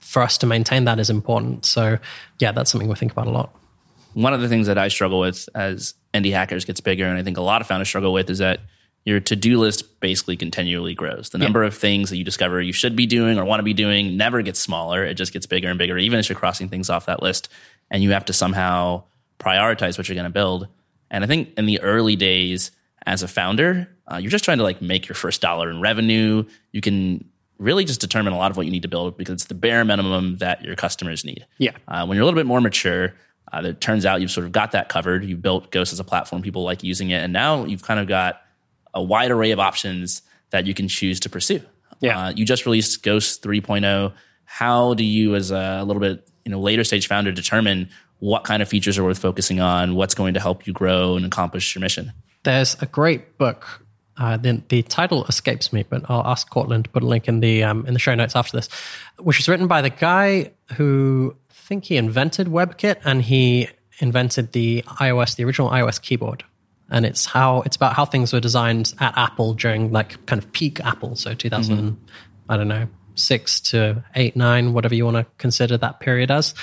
[0.00, 1.64] for us to maintain that is important.
[1.64, 1.98] So
[2.38, 3.54] yeah, that's something we think about a lot.
[4.12, 7.22] One of the things that I struggle with as Indie Hackers gets bigger, and I
[7.22, 8.60] think a lot of founders struggle with, is that
[9.04, 11.28] your to-do list basically continually grows.
[11.28, 11.68] The number yeah.
[11.68, 14.40] of things that you discover you should be doing or want to be doing never
[14.40, 15.04] gets smaller.
[15.04, 17.48] It just gets bigger and bigger, even as you're crossing things off that list.
[17.90, 19.04] And you have to somehow
[19.38, 20.68] prioritize what you're going to build.
[21.10, 22.70] And I think in the early days
[23.04, 26.44] as a founder, uh, you're just trying to like make your first dollar in revenue.
[26.72, 29.44] You can really just determine a lot of what you need to build because it's
[29.44, 31.46] the bare minimum that your customers need.
[31.58, 31.72] Yeah.
[31.86, 33.14] Uh, when you're a little bit more mature,
[33.52, 35.24] uh, it turns out you've sort of got that covered.
[35.24, 38.08] You've built Ghost as a platform, people like using it, and now you've kind of
[38.08, 38.40] got
[38.94, 41.60] a wide array of options that you can choose to pursue.
[42.00, 42.26] Yeah.
[42.26, 44.12] Uh, you just released Ghost 3.0.
[44.44, 47.88] How do you, as a little bit you know later stage founder, determine
[48.20, 49.94] what kind of features are worth focusing on?
[49.94, 52.12] What's going to help you grow and accomplish your mission?
[52.44, 53.80] There's a great book.
[54.16, 57.40] Uh, the, the title escapes me, but I'll ask Courtland to put a link in
[57.40, 58.68] the um, in the show notes after this,
[59.18, 64.52] which is written by the guy who I think he invented WebKit and he invented
[64.52, 66.44] the iOS, the original iOS keyboard
[66.94, 70.50] and it's how it's about how things were designed at Apple during like kind of
[70.52, 71.94] peak Apple, so 2000, mm-hmm.
[72.48, 76.54] I don't know, six to eight, nine, whatever you want to consider that period as.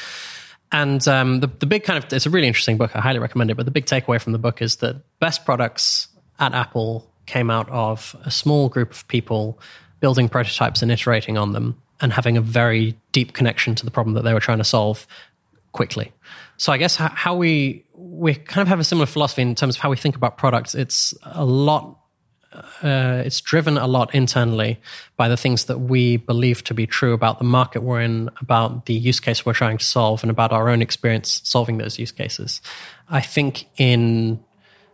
[0.72, 2.96] And um, the the big kind of it's a really interesting book.
[2.96, 3.58] I highly recommend it.
[3.58, 6.08] But the big takeaway from the book is that best products
[6.40, 9.60] at Apple came out of a small group of people
[10.00, 14.16] building prototypes and iterating on them and having a very deep connection to the problem
[14.16, 15.06] that they were trying to solve
[15.74, 16.14] quickly.
[16.62, 19.82] So I guess how we we kind of have a similar philosophy in terms of
[19.82, 20.76] how we think about products.
[20.76, 21.98] It's a lot.
[22.54, 24.80] Uh, it's driven a lot internally
[25.18, 28.86] by the things that we believe to be true about the market we're in, about
[28.86, 32.12] the use case we're trying to solve, and about our own experience solving those use
[32.12, 32.62] cases.
[33.10, 34.40] I think in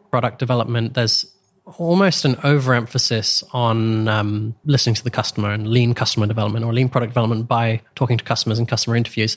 [0.10, 1.25] product development, there's
[1.65, 6.88] almost an overemphasis on um, listening to the customer and lean customer development or lean
[6.88, 9.36] product development by talking to customers and customer interviews.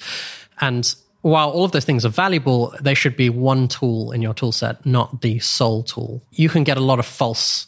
[0.60, 4.34] And while all of those things are valuable, they should be one tool in your
[4.34, 6.22] tool set, not the sole tool.
[6.30, 7.66] You can get a lot of false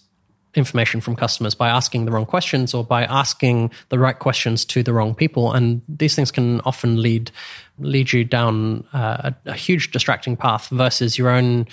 [0.54, 4.82] information from customers by asking the wrong questions or by asking the right questions to
[4.82, 7.30] the wrong people and these things can often lead
[7.78, 11.66] lead you down uh, a, a huge distracting path versus your own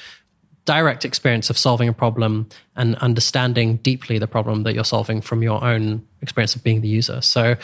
[0.63, 5.41] direct experience of solving a problem and understanding deeply the problem that you're solving from
[5.41, 7.21] your own experience of being the user.
[7.21, 7.55] So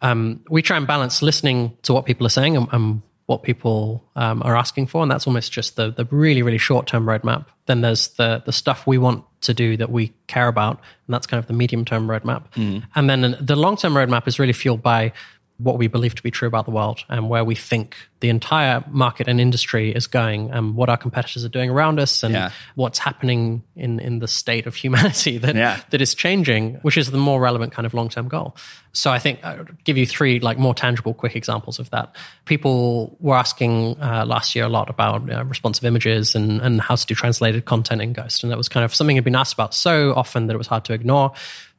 [0.00, 4.04] um, we try and balance listening to what people are saying and, and what people
[4.16, 7.46] um, are asking for, and that's almost just the the really really short term roadmap.
[7.66, 11.26] Then there's the the stuff we want to do that we care about, and that's
[11.26, 12.50] kind of the medium term roadmap.
[12.52, 12.84] Mm.
[12.94, 15.12] And then the long term roadmap is really fueled by
[15.58, 18.82] what we believe to be true about the world and where we think the entire
[18.88, 22.50] market and industry is going and what our competitors are doing around us and yeah.
[22.74, 25.80] what's happening in, in the state of humanity that, yeah.
[25.90, 28.56] that is changing, which is the more relevant kind of long-term goal.
[28.92, 32.16] So I think I'll give you three like more tangible, quick examples of that.
[32.46, 36.96] People were asking uh, last year a lot about uh, responsive images and, and how
[36.96, 38.42] to do translated content in Ghost.
[38.42, 40.66] And that was kind of something had been asked about so often that it was
[40.66, 41.32] hard to ignore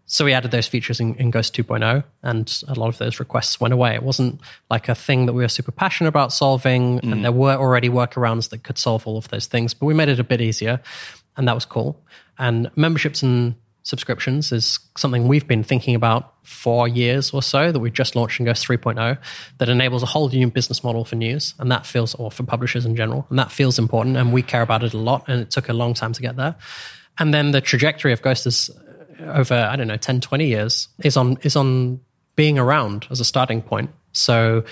[0.08, 3.60] So we added those features in, in, Ghost 2.0, and a lot of those requests
[3.60, 3.96] went away.
[3.96, 4.39] It wasn't
[4.70, 7.12] like a thing that we were super passionate about solving, mm.
[7.12, 10.10] and there were already workarounds that could solve all of those things, but we made
[10.10, 10.80] it a bit easier,
[11.38, 12.00] and that was cool.
[12.38, 17.80] And memberships and subscriptions is something we've been thinking about for years or so that
[17.80, 19.18] we've just launched in Ghost 3.0
[19.60, 22.86] that enables a whole new business model for news, and that feels, or for publishers
[22.86, 25.50] in general, and that feels important, and we care about it a lot, and it
[25.50, 26.56] took a long time to get there.
[27.18, 28.70] And then the trajectory of Ghost is
[29.21, 31.99] over I don't know 10 20 years is on is on
[32.36, 33.91] being around as a starting point.
[34.12, 34.63] So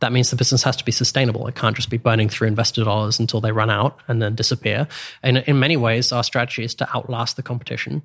[0.00, 1.46] that means the business has to be sustainable.
[1.46, 4.88] It can't just be burning through investor dollars until they run out and then disappear.
[5.22, 8.02] And in many ways, our strategy is to outlast the competition.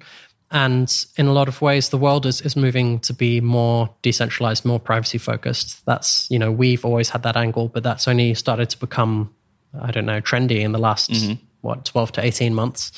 [0.52, 4.66] And in a lot of ways, the world is, is moving to be more decentralized,
[4.66, 5.86] more privacy focused.
[5.86, 9.34] That's, you know, we've always had that angle, but that's only started to become,
[9.80, 11.44] I don't know, trendy in the last, mm-hmm.
[11.62, 12.92] what, 12 to 18 months.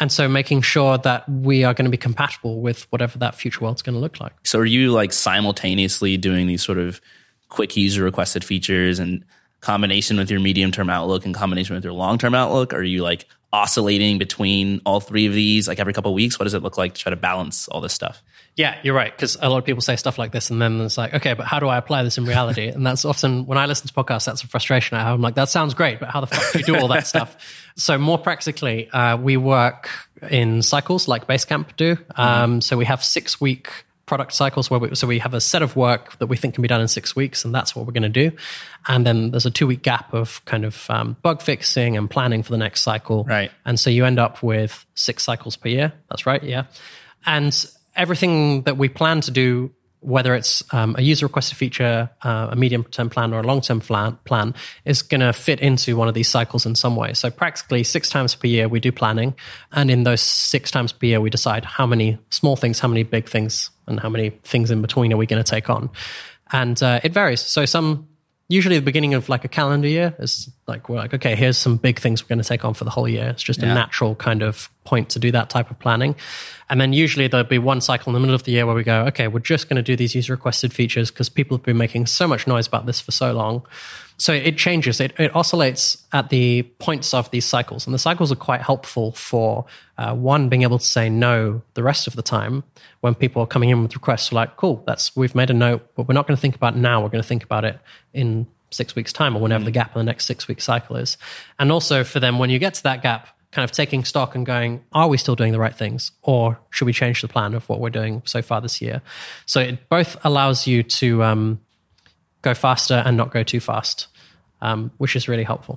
[0.00, 3.60] And so making sure that we are going to be compatible with whatever that future
[3.60, 4.32] world's going to look like.
[4.44, 7.00] So are you like simultaneously doing these sort of
[7.48, 9.24] quick user requested features and
[9.60, 12.72] combination with your medium term outlook and combination with your long term outlook?
[12.72, 16.38] Are you like oscillating between all three of these like every couple of weeks?
[16.38, 18.22] What does it look like to try to balance all this stuff?
[18.56, 19.14] Yeah, you're right.
[19.14, 21.46] Because a lot of people say stuff like this, and then it's like, okay, but
[21.46, 22.68] how do I apply this in reality?
[22.68, 25.14] and that's often when I listen to podcasts, that's a frustration I have.
[25.14, 27.36] I'm like, that sounds great, but how the fuck do you do all that stuff?
[27.78, 29.88] So more practically, uh, we work
[30.28, 31.92] in cycles like Basecamp do.
[32.16, 32.60] Um, mm-hmm.
[32.60, 33.70] So we have six week
[34.08, 36.62] product cycles where we, so we have a set of work that we think can
[36.62, 38.32] be done in six weeks, and that's what we're going to do.
[38.88, 42.42] And then there's a two week gap of kind of um, bug fixing and planning
[42.42, 43.24] for the next cycle.
[43.24, 43.52] Right.
[43.64, 45.92] And so you end up with six cycles per year.
[46.08, 46.42] That's right.
[46.42, 46.64] Yeah.
[47.26, 47.54] And
[47.94, 52.56] everything that we plan to do, whether it's um, a user requested feature, uh, a
[52.56, 56.08] medium term plan, or a long term plan, plan, is going to fit into one
[56.08, 57.12] of these cycles in some way.
[57.12, 59.34] So, practically six times per year, we do planning.
[59.72, 63.02] And in those six times per year, we decide how many small things, how many
[63.02, 65.90] big things, and how many things in between are we going to take on.
[66.52, 67.40] And uh, it varies.
[67.40, 68.08] So, some
[68.48, 71.76] usually the beginning of like a calendar year is like we're like okay here's some
[71.76, 73.70] big things we're going to take on for the whole year it's just yeah.
[73.70, 76.16] a natural kind of point to do that type of planning
[76.70, 78.82] and then usually there'll be one cycle in the middle of the year where we
[78.82, 81.76] go okay we're just going to do these user requested features because people have been
[81.76, 83.62] making so much noise about this for so long
[84.20, 85.00] so it changes.
[85.00, 87.86] It, it oscillates at the points of these cycles.
[87.86, 89.64] And the cycles are quite helpful for
[89.96, 92.64] uh, one being able to say no the rest of the time
[93.00, 96.08] when people are coming in with requests like cool that's we've made a note but
[96.08, 97.00] we're not going to think about it now.
[97.00, 97.78] We're going to think about it
[98.12, 99.66] in six weeks time or whenever mm.
[99.66, 101.16] the gap in the next six week cycle is.
[101.58, 104.44] And also for them when you get to that gap kind of taking stock and
[104.44, 107.66] going are we still doing the right things or should we change the plan of
[107.68, 109.00] what we're doing so far this year?
[109.46, 111.60] So it both allows you to um,
[112.42, 114.06] go faster and not go too fast,
[114.60, 115.76] um, which is really helpful.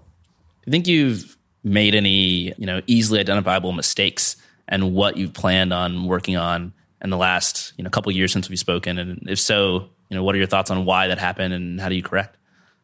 [0.62, 4.36] Do you think you've made any, you know, easily identifiable mistakes
[4.67, 8.50] and what you've planned on working on in the last, you know, couple years since
[8.50, 8.97] we've spoken?
[8.97, 11.89] And if so, you know, what are your thoughts on why that happened and how
[11.89, 12.38] do you correct?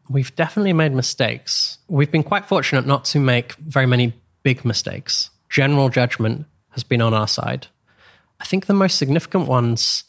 [0.10, 1.80] We've definitely made mistakes.
[1.88, 4.14] We've been quite fortunate not to make very many
[4.44, 5.30] big mistakes.
[5.50, 7.68] General judgment has been on our side.
[8.40, 10.04] I think the most significant ones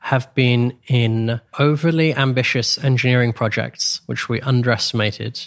[0.00, 5.38] have been in overly ambitious engineering projects, which we underestimated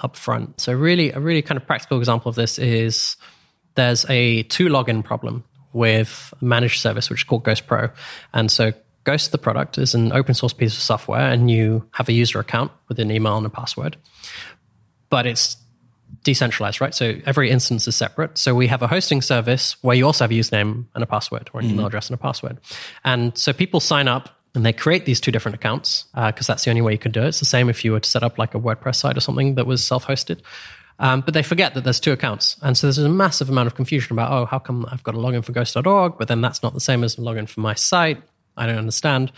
[0.00, 0.60] up front.
[0.60, 3.16] So, really, a really kind of practical example of this is
[3.74, 7.88] there's a two login problem with a managed service, which is called Ghost Pro.
[8.34, 8.72] And so,
[9.04, 12.38] Ghost, the product, is an open source piece of software, and you have a user
[12.38, 13.96] account with an email and a password.
[15.08, 15.56] But it's
[16.24, 16.94] decentralized, right?
[16.94, 18.38] So every instance is separate.
[18.38, 21.50] So we have a hosting service where you also have a username and a password
[21.52, 21.74] or an mm-hmm.
[21.74, 22.58] email address and a password.
[23.04, 26.64] And so people sign up and they create these two different accounts because uh, that's
[26.64, 27.28] the only way you can do it.
[27.28, 29.54] It's the same if you were to set up like a WordPress site or something
[29.54, 30.40] that was self hosted.
[30.98, 32.56] Um, but they forget that there's two accounts.
[32.62, 35.18] And so there's a massive amount of confusion about, oh, how come I've got a
[35.18, 38.22] login for ghost.org, but then that's not the same as a login for my site?
[38.56, 39.32] I don't understand.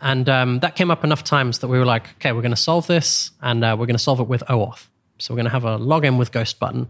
[0.00, 2.56] And um, that came up enough times that we were like, okay, we're going to
[2.56, 4.86] solve this and uh, we're going to solve it with OAuth.
[5.18, 6.88] So we're going to have a login with Ghost button.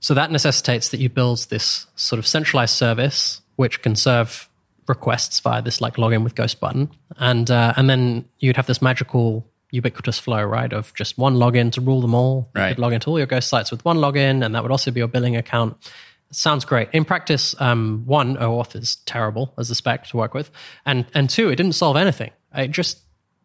[0.00, 4.48] So that necessitates that you build this sort of centralized service which can serve
[4.88, 8.80] requests via this like login with Ghost button, and uh, and then you'd have this
[8.80, 12.48] magical ubiquitous flow, right, of just one login to rule them all.
[12.54, 12.68] Right.
[12.68, 14.90] You could log into all your Ghost sites with one login, and that would also
[14.90, 15.76] be your billing account.
[16.32, 16.88] Sounds great.
[16.92, 20.50] In practice, um, one, OAuth is terrible as a spec to work with,
[20.86, 22.30] and and two, it didn't solve anything.
[22.54, 23.00] It just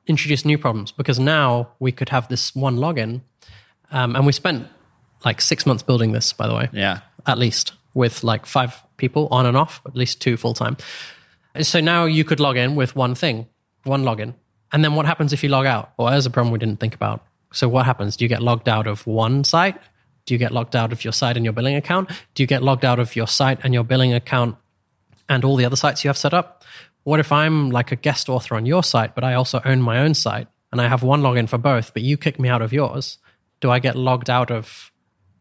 [0.08, 3.22] introduced new problems because now we could have this one login
[3.92, 4.68] um, and we spent
[5.24, 6.70] like six months building this, by the way.
[6.72, 7.00] Yeah.
[7.26, 10.78] At least with like five people on and off, at least two full time.
[11.62, 13.48] So now you could log in with one thing,
[13.84, 14.34] one login.
[14.72, 15.94] And then what happens if you log out?
[15.98, 17.26] Well, there's a problem we didn't think about.
[17.54, 18.18] So what happens?
[18.18, 19.80] Do you get logged out of one site?
[20.26, 22.10] Do you get logged out of your site and your billing account?
[22.34, 24.58] Do you get logged out of your site and your billing account
[25.30, 26.64] and all the other sites you have set up.
[27.04, 30.00] What if I'm like a guest author on your site, but I also own my
[30.00, 32.74] own site and I have one login for both, but you kick me out of
[32.74, 33.18] yours?
[33.66, 34.92] Do I get logged out of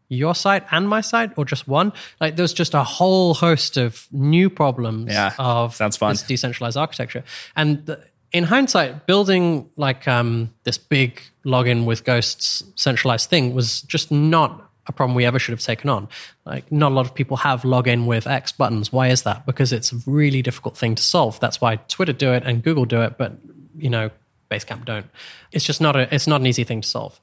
[0.09, 1.93] your site and my site or just one?
[2.19, 6.11] Like there's just a whole host of new problems Yeah, of sounds fun.
[6.13, 7.23] this decentralized architecture.
[7.55, 13.83] And the, in hindsight, building like um, this big login with ghosts centralized thing was
[13.83, 16.07] just not a problem we ever should have taken on.
[16.45, 18.91] Like, not a lot of people have login with X buttons.
[18.91, 19.45] Why is that?
[19.45, 21.39] Because it's a really difficult thing to solve.
[21.39, 23.33] That's why Twitter do it and Google do it, but
[23.77, 24.09] you know,
[24.51, 25.07] Basecamp don't.
[25.51, 26.13] It's just not a.
[26.13, 27.19] It's not an easy thing to solve.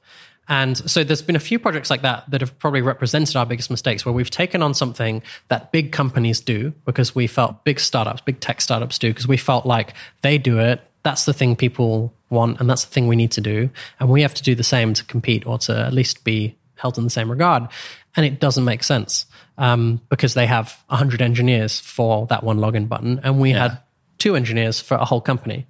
[0.49, 3.69] And so there's been a few projects like that that have probably represented our biggest
[3.69, 8.21] mistakes where we've taken on something that big companies do because we felt big startups,
[8.21, 10.81] big tech startups do because we felt like they do it.
[11.03, 13.69] That's the thing people want and that's the thing we need to do.
[13.99, 16.97] And we have to do the same to compete or to at least be held
[16.97, 17.67] in the same regard.
[18.15, 19.25] And it doesn't make sense
[19.57, 23.79] um, because they have 100 engineers for that one login button and we had
[24.17, 25.67] two engineers for a whole company.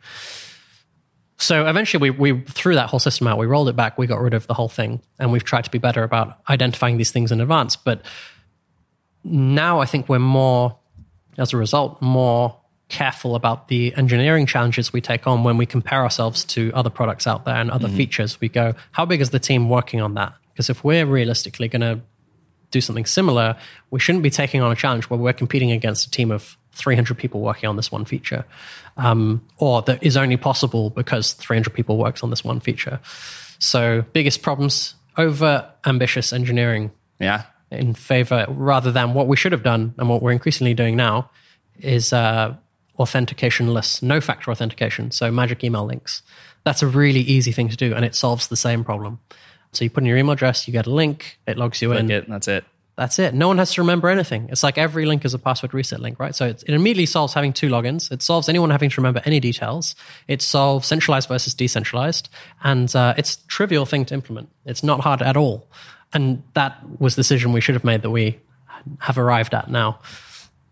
[1.43, 3.37] So eventually we, we threw that whole system out.
[3.37, 3.97] We rolled it back.
[3.97, 5.01] We got rid of the whole thing.
[5.19, 7.75] And we've tried to be better about identifying these things in advance.
[7.75, 8.01] But
[9.25, 10.77] now I think we're more,
[11.37, 16.01] as a result, more careful about the engineering challenges we take on when we compare
[16.01, 17.97] ourselves to other products out there and other mm-hmm.
[17.97, 18.39] features.
[18.39, 20.33] We go, how big is the team working on that?
[20.53, 22.01] Because if we're realistically going to
[22.71, 23.57] do something similar,
[23.91, 27.17] we shouldn't be taking on a challenge where we're competing against a team of 300
[27.17, 28.45] people working on this one feature,
[28.97, 32.99] um, or that is only possible because 300 people works on this one feature.
[33.59, 37.43] So, biggest problems over ambitious engineering Yeah.
[37.71, 41.29] in favor rather than what we should have done and what we're increasingly doing now
[41.79, 42.55] is uh,
[42.99, 45.11] authenticationless, no factor authentication.
[45.11, 46.21] So magic email links.
[46.63, 49.19] That's a really easy thing to do and it solves the same problem.
[49.71, 52.07] So you put in your email address, you get a link, it logs you in.
[52.07, 52.29] Click it.
[52.29, 52.63] That's it.
[52.95, 53.33] That's it.
[53.33, 54.49] No one has to remember anything.
[54.51, 56.35] It's like every link is a password reset link, right?
[56.35, 58.11] So it, immediately solves having two logins.
[58.11, 59.95] It solves anyone having to remember any details.
[60.27, 62.29] It solves centralized versus decentralized.
[62.63, 64.49] And uh, it's a trivial thing to implement.
[64.65, 65.67] It's not hard at all.
[66.13, 68.39] And that was the decision we should have made that we
[68.99, 69.99] have arrived at now.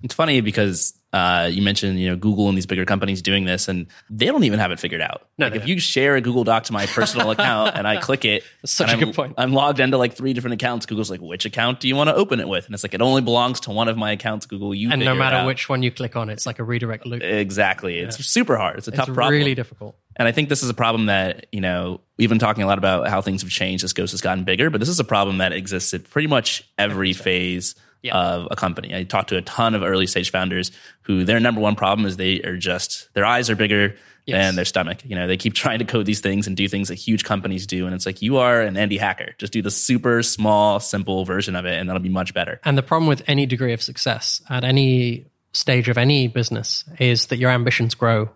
[0.04, 3.67] It's funny because uh, you mentioned you know Google and these bigger companies doing this,
[3.67, 5.28] and they don't even have it figured out.
[5.38, 8.24] No, like if you share a Google Doc to my personal account and I click
[8.24, 9.34] it, Such and a I'm, good point.
[9.38, 10.86] I'm logged into like three different accounts.
[10.86, 12.65] Google's like, which account do you want to open it with?
[12.65, 14.45] And it's like it only belongs to one of my accounts.
[14.45, 17.21] Google, you And no matter which one you click on, it's like a redirect loop.
[17.24, 18.78] Exactly, it's super hard.
[18.78, 19.34] It's a It's tough problem.
[19.34, 19.97] really difficult.
[20.15, 22.78] And I think this is a problem that, you know, we've been talking a lot
[22.78, 25.38] about how things have changed as Ghost has gotten bigger, but this is a problem
[25.38, 28.18] that exists at pretty much every phase Yeah.
[28.18, 28.96] of a company.
[28.96, 30.72] I talked to a ton of early stage founders
[31.04, 33.96] who their number one problem is they are just, their eyes are bigger
[34.28, 34.38] Yes.
[34.38, 35.00] than their stomach.
[35.04, 37.66] You know, they keep trying to code these things and do things that huge companies
[37.66, 37.86] do.
[37.88, 39.34] And it's like, you are an indie hacker.
[39.40, 42.60] Just do the super small, simple version of it, and that'll be much better.
[42.64, 47.26] And the problem with any degree of success at any stage of any business is
[47.28, 48.30] that your ambitions grow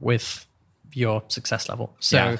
[0.00, 0.44] with
[0.92, 1.94] your success level.
[2.00, 2.36] So, Yeah.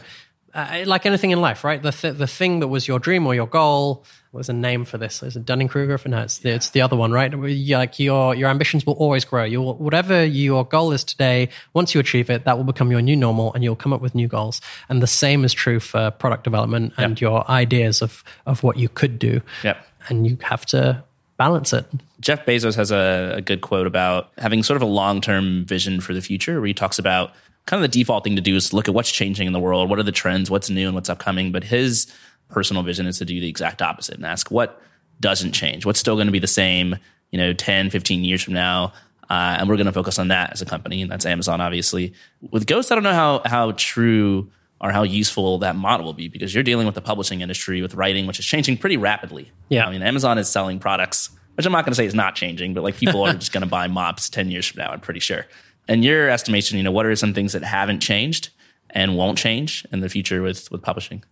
[0.54, 1.82] Uh, like anything in life, right?
[1.82, 4.98] The th- the thing that was your dream or your goal was a name for
[4.98, 5.22] this.
[5.22, 5.98] Is it Dunning Kruger?
[6.06, 7.32] No, it's the, it's the other one, right?
[7.32, 9.44] Like your your ambitions will always grow.
[9.44, 13.16] Your whatever your goal is today, once you achieve it, that will become your new
[13.16, 14.60] normal, and you'll come up with new goals.
[14.88, 18.88] And the same is true for product development and your ideas of of what you
[18.88, 19.40] could do.
[19.64, 19.86] Yep.
[20.08, 21.04] And you have to
[21.38, 21.86] balance it.
[22.20, 26.00] Jeff Bezos has a, a good quote about having sort of a long term vision
[26.00, 27.32] for the future, where he talks about
[27.66, 29.88] kind of the default thing to do is look at what's changing in the world,
[29.88, 31.53] what are the trends, what's new, and what's upcoming.
[31.53, 32.12] But his
[32.48, 34.81] personal vision is to do the exact opposite and ask what
[35.20, 36.96] doesn't change, what's still going to be the same,
[37.31, 38.92] you know, 10, 15 years from now.
[39.31, 42.12] Uh, and we're going to focus on that as a company, and that's Amazon, obviously.
[42.51, 44.51] With Ghost, I don't know how how true
[44.83, 47.94] or how useful that model will be because you're dealing with the publishing industry with
[47.94, 49.51] writing, which is changing pretty rapidly.
[49.68, 49.87] Yeah.
[49.87, 52.75] I mean, Amazon is selling products, which I'm not going to say is not changing,
[52.75, 55.20] but like people are just going to buy mops 10 years from now, I'm pretty
[55.20, 55.46] sure.
[55.88, 58.51] And your estimation, you know, what are some things that haven't changed
[58.90, 61.25] and won't change in the future with with publishing?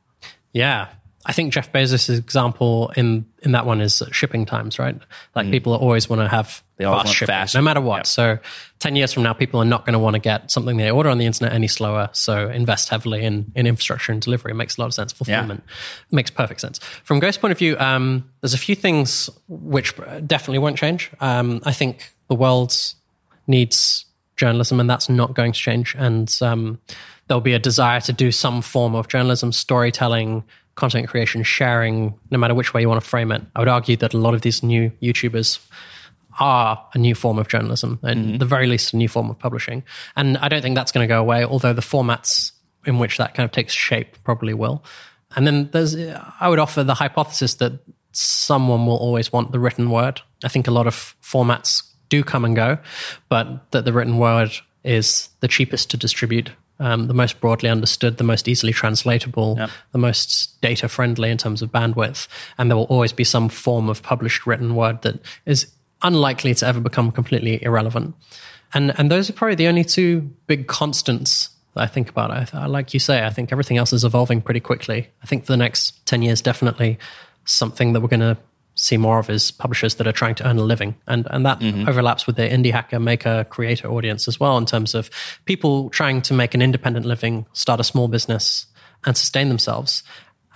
[0.53, 0.89] Yeah.
[1.27, 4.99] I think Jeff Bezos' example in, in that one is shipping times, right?
[5.35, 6.93] Like people always want to have Mm.
[6.93, 7.99] They fast shipping, fast no matter what.
[7.99, 8.07] Yep.
[8.07, 8.39] So
[8.79, 11.11] 10 years from now, people are not going to want to get something they order
[11.11, 12.09] on the internet any slower.
[12.13, 14.53] So invest heavily in, in infrastructure and delivery.
[14.53, 15.13] It makes a lot of sense.
[15.13, 15.63] Fulfillment
[16.11, 16.79] makes perfect sense.
[17.05, 19.95] From Ghost's point of view, um, there's a few things which
[20.27, 21.11] definitely won't change.
[21.21, 22.75] Um, I think the world
[23.47, 24.07] needs
[24.41, 25.95] journalism, and that's not going to change.
[25.99, 26.81] And um,
[27.27, 30.43] there'll be a desire to do some form of journalism, storytelling,
[30.75, 33.43] content creation, sharing, no matter which way you want to frame it.
[33.55, 35.61] I would argue that a lot of these new YouTubers
[36.41, 39.39] are a new form of journalism, and at the very least, a new form of
[39.39, 39.85] publishing.
[40.17, 42.53] And I don't think that's going to go away, although the formats
[42.87, 44.83] in which that kind of takes shape probably will.
[45.37, 45.95] And then there's,
[46.41, 47.73] I would offer the hypothesis that
[48.13, 50.23] someone will always want the written word.
[50.43, 52.77] I think a lot of formats do come and go,
[53.31, 54.51] but that the written word
[54.85, 59.71] is the cheapest to distribute, um, the most broadly understood, the most easily translatable, Yep.
[59.93, 62.29] the most data friendly in terms of bandwidth.
[62.59, 65.71] And there will always be some form of published written word that is
[66.03, 68.15] unlikely to ever become completely irrelevant.
[68.73, 72.31] And, and those are probably the only two big constants that I think about.
[72.31, 75.09] I, I, like you say, I think everything else is evolving pretty quickly.
[75.23, 76.99] I think for the next 10 years, definitely
[77.45, 78.39] something that we're going to
[78.81, 80.97] see more of is publishers that are trying to earn a living.
[81.07, 84.95] And, and that overlaps with the indie hacker, maker, creator audience as well, in terms
[84.95, 85.11] of
[85.45, 88.67] people trying to make an independent living, start a small business,
[89.05, 90.03] and sustain themselves.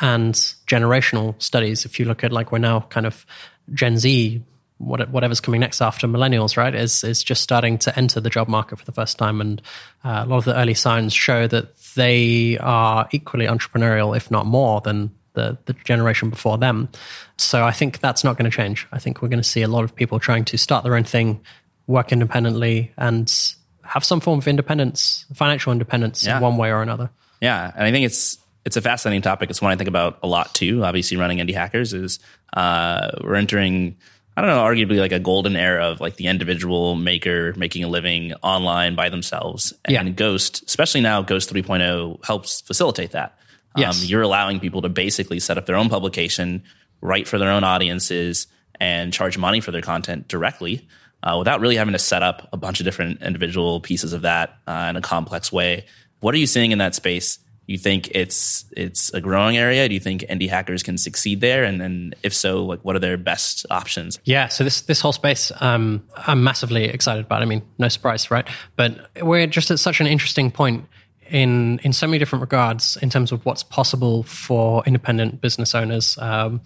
[0.00, 0.34] And
[0.66, 3.24] generational studies, if you look at like we're now kind of
[3.72, 4.42] Gen Z,
[4.78, 8.48] what, whatever's coming next after millennials, right, is is just starting to enter the job
[8.48, 9.62] market for the first time, and
[10.04, 14.46] uh, a lot of the early signs show that they are equally entrepreneurial, if not
[14.46, 16.88] more, than the the generation before them.
[17.36, 18.86] So I think that's not going to change.
[18.92, 21.04] I think we're going to see a lot of people trying to start their own
[21.04, 21.40] thing,
[21.86, 23.30] work independently, and
[23.82, 26.36] have some form of independence, financial independence, Yeah.
[26.36, 27.10] in one way or another.
[27.40, 29.50] Yeah, and I think it's it's a fascinating topic.
[29.50, 30.84] It's one I think about a lot too.
[30.84, 32.18] Obviously, running indie hackers is
[32.56, 33.96] uh, we're entering.
[34.36, 37.88] I don't know, arguably like a golden era of like the individual maker making a
[37.88, 39.72] living online by themselves.
[39.84, 40.02] And Yeah.
[40.08, 43.38] Ghost, especially now, Ghost 3.0 helps facilitate that.
[43.76, 44.02] Yes.
[44.02, 46.62] Um, you're allowing people to basically set up their own publication,
[47.00, 48.46] write for their own audiences,
[48.80, 50.86] and charge money for their content directly
[51.22, 54.58] uh, without really having to set up a bunch of different individual pieces of that
[54.66, 55.86] uh, in a complex way.
[56.20, 57.38] What are you seeing in that space?
[57.66, 59.88] You think it's it's a growing area?
[59.88, 61.64] Do you think indie hackers can succeed there?
[61.64, 64.18] And then, if so, like what are their best options?
[64.24, 67.40] Yeah, so this this whole space, um, I'm massively excited about.
[67.40, 68.46] I mean, no surprise, right?
[68.76, 70.86] But we're just at such an interesting point
[71.30, 76.18] in in so many different regards in terms of what's possible for independent business owners.
[76.18, 76.60] Um,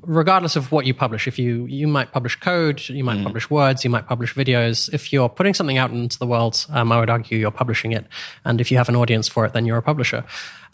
[0.00, 3.84] regardless of what you publish, if you you might publish code, you might publish words,
[3.84, 4.92] you might publish videos.
[4.92, 8.06] If you're putting something out into the world, um, I would argue you're publishing it,
[8.44, 10.24] and if you have an audience for it, then you're a publisher.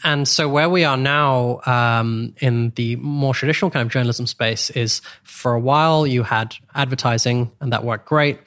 [0.05, 4.71] And so where we are now um, in the more traditional kind of journalism space
[4.71, 8.39] is for a while you had advertising, and that worked great.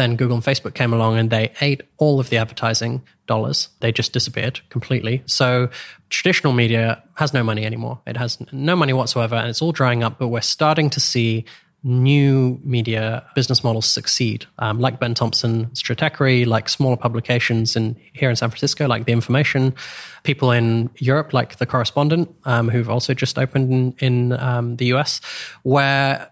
[0.00, 3.68] Then Google and Facebook came along and they ate all of the advertising dollars.
[3.80, 5.22] They just disappeared completely.
[5.26, 5.68] So
[6.08, 8.00] traditional media has no money anymore.
[8.06, 11.44] It has no money whatsoever and it's all drying up, but we're starting to see
[11.82, 18.30] new media business models succeed, um, like Ben Thompson, Stratechery, like smaller publications in here
[18.30, 19.74] in San Francisco, like The Information,
[20.22, 24.86] people in Europe, like The Correspondent, um, who've also just opened in, in um, the
[24.94, 25.20] US,
[25.62, 26.30] where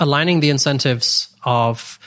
[0.00, 1.98] aligning the incentives of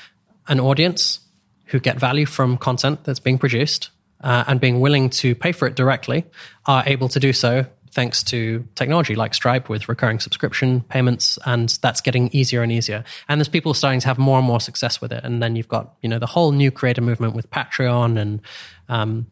[0.49, 1.19] an audience
[1.65, 3.91] who get value from content that's being produced
[4.21, 6.25] uh, and being willing to pay for it directly
[6.65, 11.69] are able to do so thanks to technology like Stripe with recurring subscription payments, and
[11.81, 13.03] that's getting easier and easier.
[13.27, 15.23] And there's people starting to have more and more success with it.
[15.23, 18.41] And then you've got you know the whole new creator movement with Patreon and
[18.89, 19.27] um,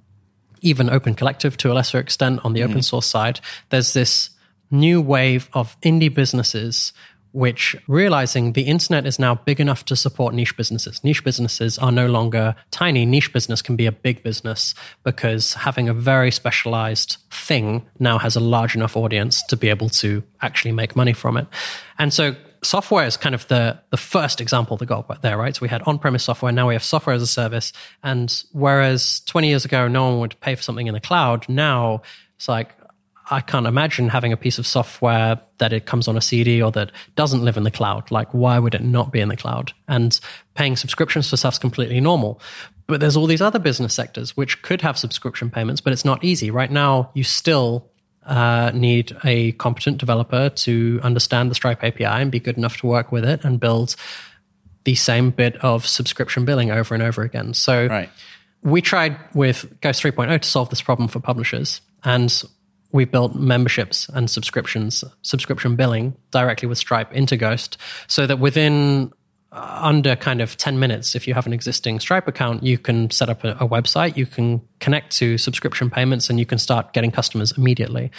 [0.62, 3.40] even Open Collective to a lesser extent on the open source side.
[3.70, 4.32] There's this
[4.72, 6.94] new wave of indie businesses
[7.32, 11.04] which realizing the internet is now big enough to support niche businesses.
[11.04, 13.06] Niche businesses are no longer tiny.
[13.06, 14.74] Niche business can be a big business
[15.04, 19.90] because having a very specialized thing now has a large enough audience to be able
[19.90, 21.48] to actually make money from it.
[22.00, 25.56] And so software is kind of the the first example that got there, right?
[25.56, 27.74] So we had on-premise software, now we have software as a service.
[28.04, 32.02] And whereas 20 years ago no one would pay for something in the cloud, now
[32.36, 32.76] it's like
[33.30, 36.72] I can't imagine having a piece of software that it comes on a CD or
[36.72, 38.10] that doesn't live in the cloud.
[38.10, 39.74] Like, why would it not be in the cloud?
[39.88, 40.18] And
[40.54, 42.40] paying subscriptions for stuff's completely normal.
[42.88, 46.24] But there's all these other business sectors which could have subscription payments, but it's not
[46.24, 46.52] easy.
[46.52, 47.90] Right now, you still
[48.26, 52.88] uh, need a competent developer to understand the Stripe API and be good enough to
[52.88, 53.96] work with it and build
[54.86, 57.54] the same bit of subscription billing over and over again.
[57.54, 58.10] So Right.
[58.64, 61.82] we tried with Ghost 3.0 to solve this problem for publishers.
[62.06, 62.32] And
[62.98, 67.78] we built memberships and subscriptions, subscription billing directly with Stripe into Ghost
[68.08, 69.14] so that within
[69.52, 73.12] uh, under kind of 10 minutes, if you have an existing Stripe account, you can
[73.12, 76.92] set up a, a website, you can connect to subscription payments, and you can start
[76.94, 78.10] getting customers immediately.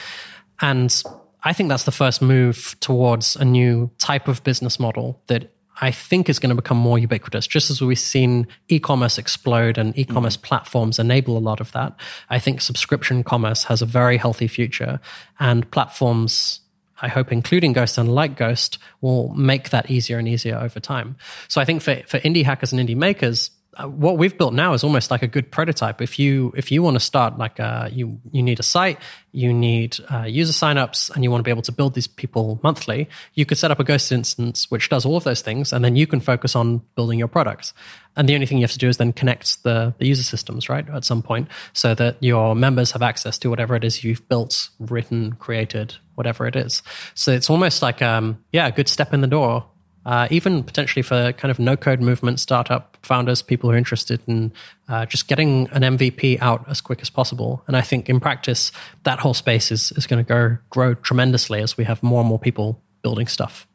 [0.61, 1.03] And
[1.43, 5.91] I think that's the first move towards a new type of business model that I
[5.91, 7.47] think is going to become more ubiquitous.
[7.47, 10.43] Just as we've seen e-commerce explode and e-commerce mm.
[10.43, 11.95] platforms enable a lot of that,
[12.31, 15.01] I think subscription commerce has a very healthy future,
[15.39, 16.61] and platforms.
[17.01, 21.15] I hope, including Ghost and like Ghost, will make that easier and easier over time.
[21.47, 23.51] So I think for, for indie hackers and indie makers,
[23.87, 26.01] what we've built now is almost like a good prototype.
[26.03, 28.99] If you if you want to start like uh, you you need a site,
[29.33, 32.59] you need uh, user signups, and you want to be able to build these people
[32.63, 35.85] monthly, you could set up a Ghost instance which does all of those things, and
[35.85, 37.73] then you can focus on building your products.
[38.17, 40.69] And the only thing you have to do is then connect the, the user systems,
[40.69, 44.29] right, at some point, so that your members have access to whatever it is you've
[44.29, 46.83] built, written, created, whatever it is.
[47.15, 49.65] So it's almost like um, yeah, a good step in the door
[50.09, 54.23] uh, even potentially for kind of no code movement startup founders, people who are interested
[54.27, 54.51] in
[54.89, 57.63] uh, just getting an MVP out as quick as possible.
[57.67, 61.61] And I think in practice, that whole space is, is going to go grow tremendously
[61.61, 63.69] as we have more and more people building stuff.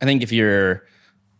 [0.00, 0.84] I think if you're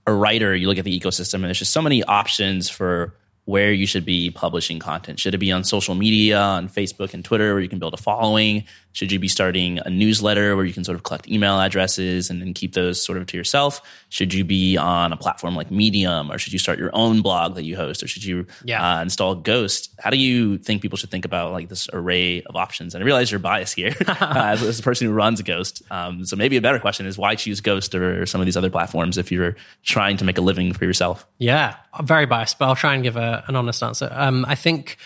[0.09, 3.15] a writer, you look at the ecosystem and there's just so many options for
[3.45, 5.21] where you should be publishing content.
[5.21, 7.97] Should it be on social media, on Facebook and Twitter, where you can build a
[7.97, 8.65] following?
[8.93, 12.41] Should you be starting a newsletter where you can sort of collect email addresses and
[12.41, 13.81] then keep those sort of to yourself?
[14.09, 17.55] Should you be on a platform like Medium, or should you start your own blog
[17.55, 18.99] that you host, or should you yeah.
[18.99, 19.91] uh, install Ghost?
[19.99, 22.95] How do you think people should think about like this array of options?
[22.95, 25.83] And I realize you're biased here uh, as, a person who runs Ghost.
[25.91, 28.71] Um, so maybe a better question is why choose Ghost or some of these other
[28.71, 31.27] platforms if you're trying to make a living for yourself?
[31.39, 34.09] Yeah, I'm very biased, but I'll try and give a, an honest answer.
[34.13, 34.99] Um, I think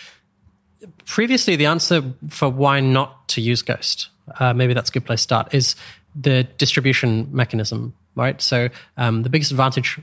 [1.05, 4.09] previously the answer for why not to use Ghost,
[4.39, 5.75] uh, maybe that's a good place to start, is
[6.15, 8.41] the distribution mechanism, right?
[8.41, 9.99] So um, the biggest advantage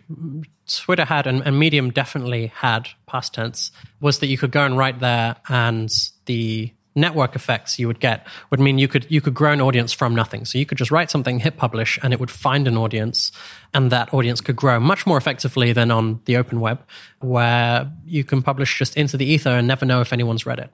[0.68, 3.70] Twitter had and, and, Medium definitely had, past tense,
[4.00, 5.92] was that you could go and write there and
[6.26, 9.92] the network effects you would get would mean you could you could grow an audience
[9.92, 10.44] from nothing.
[10.44, 13.32] So you could just write something, hit publish, and it would find an audience,
[13.72, 16.82] and that audience could grow much more effectively than on the open web,
[17.20, 20.70] where you can publish just into the ether and never know if anyone's read it.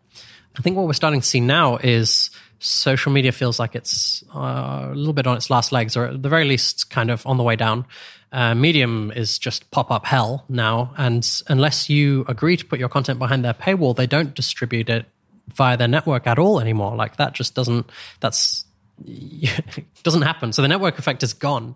[0.58, 4.88] I think what we're starting to see now is social media feels like it's uh,
[4.90, 7.36] a little bit on its last legs, or at the very least, kind of on
[7.36, 7.86] the way down.
[8.32, 12.88] Uh, Medium is just pop up hell now, and unless you agree to put your
[12.88, 15.06] content behind their paywall, they don't distribute it
[15.55, 16.96] via their network at all anymore.
[16.96, 17.90] Like that just doesn't,
[18.20, 18.64] that's,
[20.03, 20.53] doesn't happen.
[20.53, 21.74] So the network effect is gone.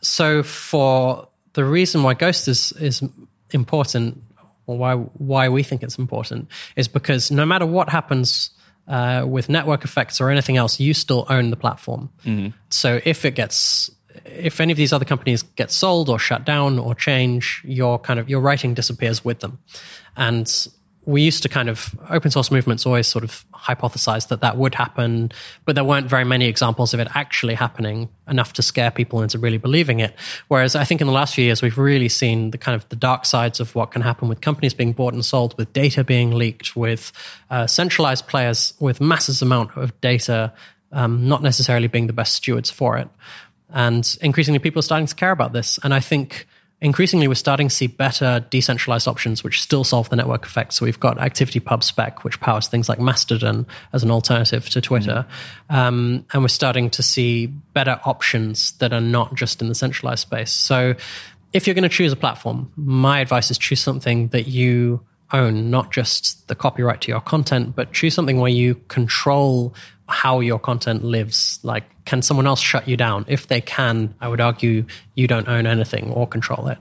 [0.00, 3.02] So for the reason why Ghost is, is
[3.50, 4.22] important,
[4.66, 8.50] or why, why we think it's important, is because no matter what happens
[8.88, 12.10] uh, with network effects or anything else, you still own the platform.
[12.24, 12.56] Mm-hmm.
[12.70, 13.90] So if it gets
[14.24, 18.18] if any of these other companies get sold or shut down or change, your kind
[18.18, 19.58] of your writing disappears with them.
[20.16, 20.68] And
[21.06, 24.74] we used to kind of open source movements always sort of hypothesize that that would
[24.74, 25.30] happen,
[25.64, 29.38] but there weren't very many examples of it actually happening enough to scare people into
[29.38, 30.14] really believing it.
[30.48, 32.96] Whereas I think in the last few years we've really seen the kind of the
[32.96, 36.32] dark sides of what can happen with companies being bought and sold, with data being
[36.32, 37.12] leaked, with
[37.50, 40.52] uh, centralized players with massive amount of data
[40.90, 43.08] um, not necessarily being the best stewards for it.
[43.70, 45.78] And increasingly people are starting to care about this.
[45.82, 46.46] And I think
[46.80, 50.74] increasingly we're starting to see better decentralized options which still solve the network effect.
[50.74, 55.26] So we've got ActivityPub spec, which powers things like Mastodon as an alternative to Twitter.
[55.70, 55.74] Mm-hmm.
[55.74, 60.20] Um, and we're starting to see better options that are not just in the centralized
[60.20, 60.52] space.
[60.52, 60.94] So
[61.52, 65.00] if you're going to choose a platform, my advice is choose something that you
[65.32, 69.74] own, not just the copyright to your content, but choose something where you control
[70.08, 71.58] how your content lives.
[71.62, 73.24] Like, can someone else shut you down?
[73.28, 76.78] If they can, I would argue you don't own anything or control it.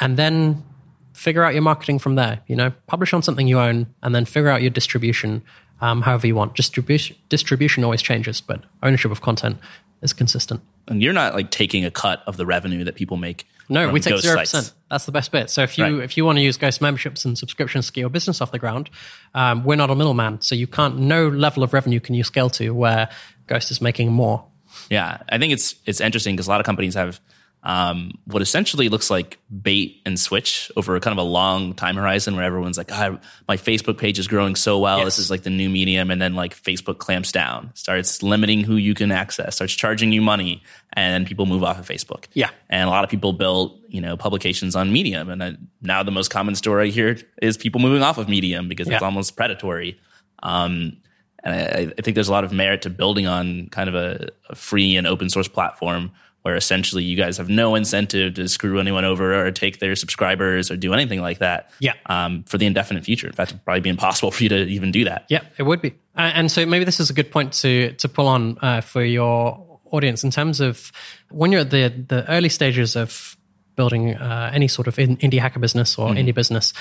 [0.00, 0.64] And then
[1.12, 2.40] figure out your marketing from there.
[2.46, 5.42] You know, publish on something you own and then figure out your distribution
[5.80, 6.54] um, however you want.
[6.54, 9.58] Distribution, distribution always changes, but ownership of content
[10.02, 10.60] is consistent.
[10.88, 13.46] And you're not like taking a cut of the revenue that people make.
[13.68, 14.72] No, we take zero percent.
[14.90, 15.50] That's the best bit.
[15.50, 16.04] So if you right.
[16.04, 18.60] if you want to use Ghost memberships and subscriptions to get your business off the
[18.60, 18.90] ground,
[19.34, 20.98] um, we're not a middleman, so you can't.
[20.98, 23.08] No level of revenue can you scale to where
[23.48, 24.44] Ghost is making more.
[24.88, 27.20] Yeah, I think it's it's interesting because a lot of companies have
[27.66, 32.36] um, what essentially looks like bait and switch over kind of a long time horizon
[32.36, 34.98] where everyone's like, oh, my Facebook page is growing so well.
[34.98, 35.06] Yes.
[35.06, 36.12] This is like the new medium.
[36.12, 40.22] And then like Facebook clamps down, starts limiting who you can access, starts charging you
[40.22, 40.62] money,
[40.92, 42.26] and people move off of Facebook.
[42.34, 42.50] Yeah.
[42.70, 45.28] And a lot of people built, you know, publications on Medium.
[45.28, 48.86] And I, now the most common story here is people moving off of Medium because
[48.86, 48.94] yeah.
[48.94, 49.98] it's almost predatory.
[50.40, 50.98] Um,
[51.42, 54.28] and I, I, think there's a lot of merit to building on kind of a,
[54.50, 56.12] a free and open source platform
[56.46, 60.70] where essentially you guys have no incentive to screw anyone over or take their subscribers
[60.70, 61.72] or do anything like that.
[61.80, 61.94] Yeah.
[62.06, 63.26] Um, for the indefinite future.
[63.26, 65.24] In fact, it'd probably be impossible for you to even do that.
[65.28, 65.90] Yeah, it would be.
[66.16, 69.02] Uh, and so maybe this is a good point to to pull on uh, for
[69.02, 70.92] your audience in terms of
[71.30, 73.36] when you're at the the early stages of
[73.74, 76.16] building uh, any sort of indie hacker business or mm.
[76.16, 76.72] indie business.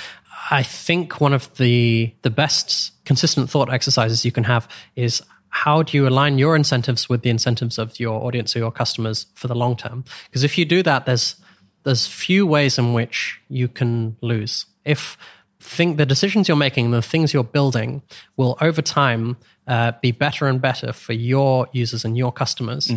[0.52, 5.24] I think one of the the best consistent thought exercises you can have is
[5.56, 9.28] how do you align your incentives with the incentives of your audience or your customers
[9.36, 10.04] for the long term?
[10.26, 11.38] Because if you do that, there's
[11.84, 14.66] there's few ways in which you can lose.
[14.84, 15.18] If
[15.62, 18.02] think the decisions you're making, the things you're building,
[18.36, 22.92] will over time uh, be better and better for your users and your customers.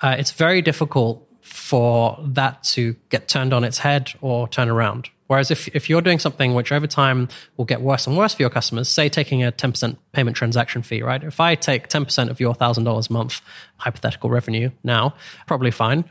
[0.00, 5.10] Uh, it's very difficult for that to get turned on its head or turn around.
[5.30, 8.42] Whereas if, if you're doing something which over time will get worse and worse for
[8.42, 11.22] your customers, say taking a 10% payment transaction fee, right?
[11.22, 13.40] If I take 10% of your $1,000 a month
[13.76, 15.14] hypothetical revenue now,
[15.46, 16.04] probably fine.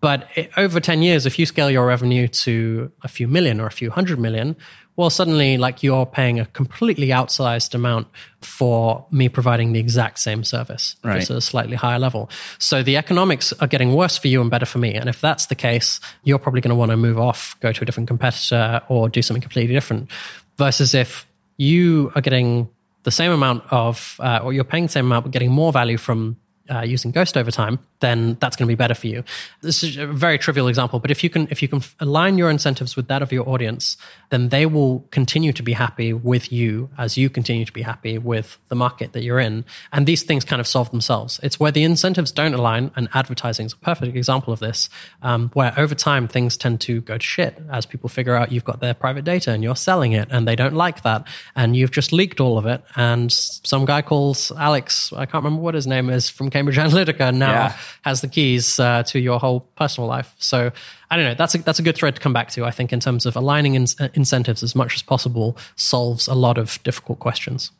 [0.00, 3.66] But it, over 10 years, if you scale your revenue to a few million or
[3.66, 4.54] a few hundred million,
[4.96, 8.08] well, suddenly, like you're paying a completely outsized amount
[8.40, 11.18] for me providing the exact same service, Right.
[11.18, 12.30] just at a slightly higher level.
[12.58, 14.94] So the economics are getting worse for you and better for me.
[14.94, 17.82] And if that's the case, you're probably going to want to move off, go to
[17.82, 20.10] a different competitor, or do something completely different.
[20.58, 21.26] Versus if
[21.58, 22.68] you are getting
[23.02, 25.98] the same amount of, uh, or you're paying the same amount, but getting more value
[25.98, 26.36] from
[26.68, 29.24] uh, using Ghost over time, then that's going to be better for you.
[29.60, 32.50] This is a very trivial example, but if you can if you can align your
[32.50, 33.96] incentives with that of your audience,
[34.30, 38.18] then they will continue to be happy with you as you continue to be happy
[38.18, 39.64] with the market that you're in.
[39.92, 41.40] And these things kind of solve themselves.
[41.42, 44.90] It's where the incentives don't align, and advertising is a perfect example of this,
[45.22, 48.64] um, where over time things tend to go to shit as people figure out you've
[48.64, 51.90] got their private data and you're selling it, and they don't like that, and you've
[51.90, 55.86] just leaked all of it, and some guy calls Alex, I can't remember what his
[55.86, 57.76] name is from Cambridge Analytica now Yeah.
[58.02, 60.34] Has the keys uh, to your whole personal life.
[60.38, 60.70] So
[61.10, 61.34] I don't know.
[61.34, 62.64] That's a, that's a good thread to come back to.
[62.64, 66.34] I think in terms of aligning in, uh, incentives as much as possible solves a
[66.34, 67.70] lot of difficult questions.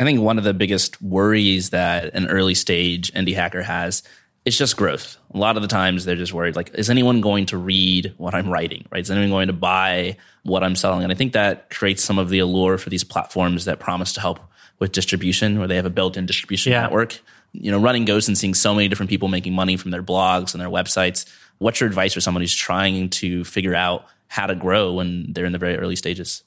[0.00, 4.02] I think one of the biggest worries that an early stage indie hacker has
[4.44, 5.16] is just growth.
[5.32, 8.34] A lot of the times they're just worried like, is anyone going to read what
[8.34, 8.84] I'm writing?
[8.90, 9.00] Right?
[9.00, 11.02] Is anyone going to buy what I'm selling?
[11.02, 14.20] And I think that creates some of the allure for these platforms that promise to
[14.20, 14.40] help
[14.80, 16.82] with distribution, where they have a built-in distribution Yeah.
[16.82, 17.20] network.
[17.54, 20.52] You know, running Ghost and seeing so many different people making money from their blogs
[20.52, 21.24] and their websites.
[21.58, 25.44] What's your advice for someone who's trying to figure out how to grow when they're
[25.44, 26.42] in the very early stages?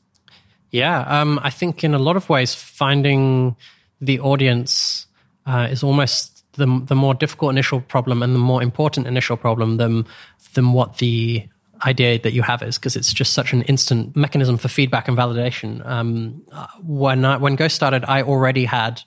[0.69, 3.55] Yeah, um, I think in a lot of ways, finding
[4.01, 5.07] the audience
[5.45, 9.77] uh, is almost the the more difficult initial problem and the more important initial problem
[9.77, 10.05] than
[10.53, 11.47] than what the
[11.85, 15.17] idea that you have is because it's just such an instant mechanism for feedback and
[15.17, 15.85] validation.
[15.85, 19.01] Um, uh, when I, when Ghost started, I already had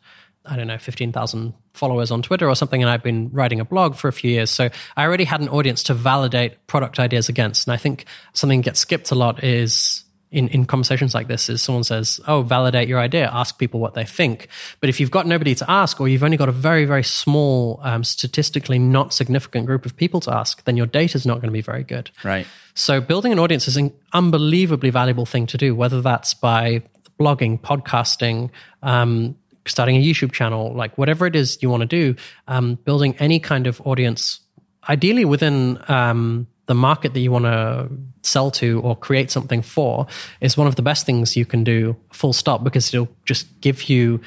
[0.47, 3.95] I don't know, 15,000 followers on Twitter or something, and I've been writing a blog
[3.95, 4.51] for a few years.
[4.51, 7.67] So I already had an audience to validate product ideas against.
[7.67, 11.49] And I think something that gets skipped a lot is in, in conversations like this
[11.49, 14.49] is someone says, Oh, validate your idea, ask people what they think.
[14.81, 17.81] But if you've got nobody to ask, or you've only got a very, very small,
[17.83, 21.49] um, statistically not significant group of people to ask, then your data is not going
[21.49, 22.11] to be very good.
[22.25, 22.47] Right.
[22.75, 26.83] So building an audience is an unbelievably valuable thing to do, whether that's by
[27.19, 28.51] blogging, podcasting,
[28.83, 29.37] um,
[29.71, 32.15] starting a YouTube channel, like whatever it is you want to do,
[32.49, 34.41] um, building any kind of audience,
[34.89, 37.89] ideally within um, the market that you want to
[38.23, 40.07] sell to or create something for,
[40.41, 43.89] is one of the best things you can do, full stop, because it'll just give
[43.89, 44.21] you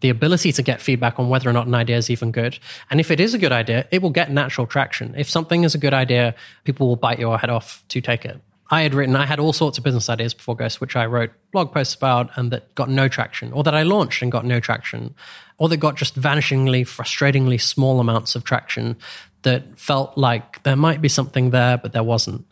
[0.00, 2.58] the ability to get feedback on whether or not an idea is even good.
[2.90, 5.14] And if it is a good idea, it will get natural traction.
[5.16, 8.40] If something is a good idea, people will bite your head off to take it.
[8.70, 11.30] I had written, I had all sorts of business ideas before Ghost, which I wrote
[11.52, 14.60] blog posts about and that got no traction, or that I launched and got no
[14.60, 15.14] traction,
[15.56, 18.96] or that got just vanishingly, frustratingly small amounts of traction
[19.42, 22.44] that felt like there might be something there, but there wasn't.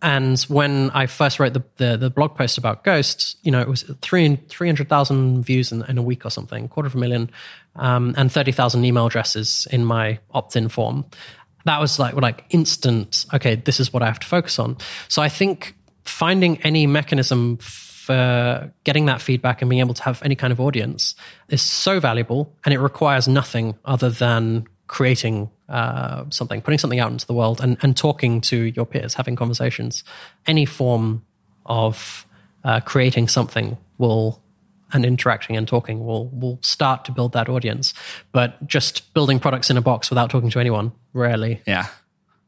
[0.00, 3.68] And when I first wrote the, the, the blog post about Ghosts, you know, it
[3.68, 7.30] was three, 300,000 views in, in a week or something, quarter of a million,
[7.74, 11.04] um, and 30,000 email addresses in my opt in form.
[11.68, 14.78] That was like, like instant, okay, this is what I have to focus on.
[15.08, 20.22] So I think finding any mechanism for getting that feedback and being able to have
[20.22, 21.14] any kind of audience
[21.50, 27.12] is so valuable and it requires nothing other than creating uh, something, putting something out
[27.12, 30.04] into the world, and, and talking to your peers, having conversations.
[30.46, 31.22] Any form
[31.66, 32.26] of
[32.64, 34.42] uh, creating something will
[34.92, 37.94] and interacting and talking will will start to build that audience.
[38.32, 41.86] But just building products in a box without talking to anyone rarely Yeah.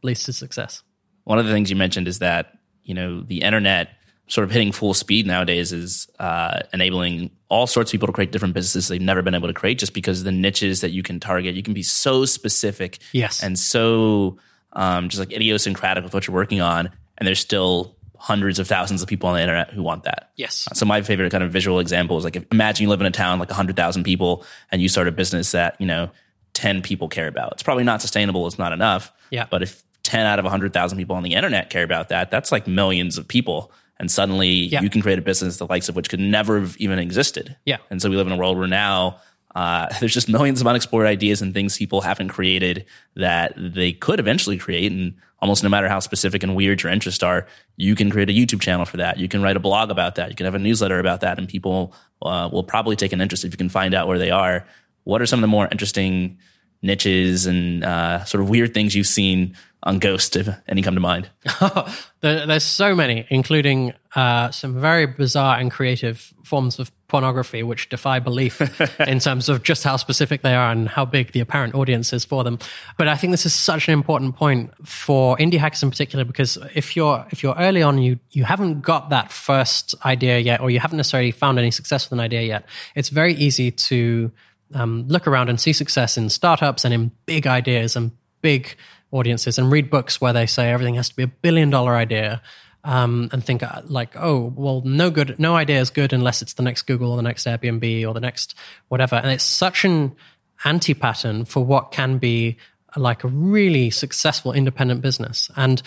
[0.03, 0.83] leads to success.
[1.25, 3.91] One of the things you mentioned is that you know the internet
[4.27, 8.31] sort of hitting full speed nowadays is uh, enabling all sorts of people to create
[8.31, 11.19] different businesses they've never been able to create just because the niches that you can
[11.19, 13.43] target you can be so specific Yes.
[13.43, 14.39] and so
[14.73, 19.01] um, just like idiosyncratic with what you're working on and there's still hundreds of thousands
[19.01, 20.69] of people on the internet who want that Yes.
[20.71, 23.07] Uh, so my favorite kind of visual example is like if, imagine you live in
[23.07, 26.11] a town like 100,000 people and you start a business that, you know,
[26.53, 27.53] 10 people care about.
[27.53, 29.11] It's probably not sustainable, it's not enough.
[29.31, 29.47] Yeah.
[29.51, 32.67] But if 10 out of 100,000 people on the internet care about that, that's like
[32.67, 34.83] millions of people and suddenly Yeah.
[34.83, 37.57] you can create a business the likes of which could never have even existed.
[37.65, 37.79] Yeah.
[37.91, 39.21] And so we live in a world where now
[39.55, 42.85] Uh, there's just millions of unexplored ideas and things people haven't created
[43.17, 44.93] that they could eventually create.
[44.93, 47.47] And almost no matter how specific and weird your interests are,
[47.77, 49.19] you can create a YouTube channel for that.
[49.19, 50.31] You can write a blog about that.
[50.31, 53.45] You can have a newsletter about that, and people uh, will probably take an interest
[53.45, 54.67] if you can find out where they are.
[55.05, 56.39] What are some of the more interesting
[56.83, 61.01] niches and uh, sort of weird things you've seen on Ghost, if any come to
[61.01, 61.31] mind?
[62.21, 67.89] there, there's so many, including uh, some very bizarre and creative forms of pornography which
[67.89, 68.61] defy belief
[69.01, 72.25] in terms of just how specific they are and how big the apparent audience is
[72.25, 72.59] for them.
[72.99, 76.57] But I think this is such an important point for indie hackers in particular because
[76.75, 80.71] if you're if you're early on, you you haven't got that first idea yet, or
[80.71, 82.65] you haven't necessarily found any success with an idea yet.
[82.95, 84.31] It's very easy to
[84.75, 88.77] um, look around and see success in startups and in big ideas and big
[89.13, 92.43] audiences and read books where they say everything has to be a billion dollar idea
[92.85, 96.55] um, and think uh, like, oh, well, no good, no idea is good unless it's
[96.55, 98.55] the next Google or the next Airbnb or the next
[98.89, 99.17] whatever.
[99.17, 100.17] And it's such an
[100.65, 102.57] anti pattern for what can be
[102.97, 105.51] like a really successful independent business.
[105.57, 105.83] And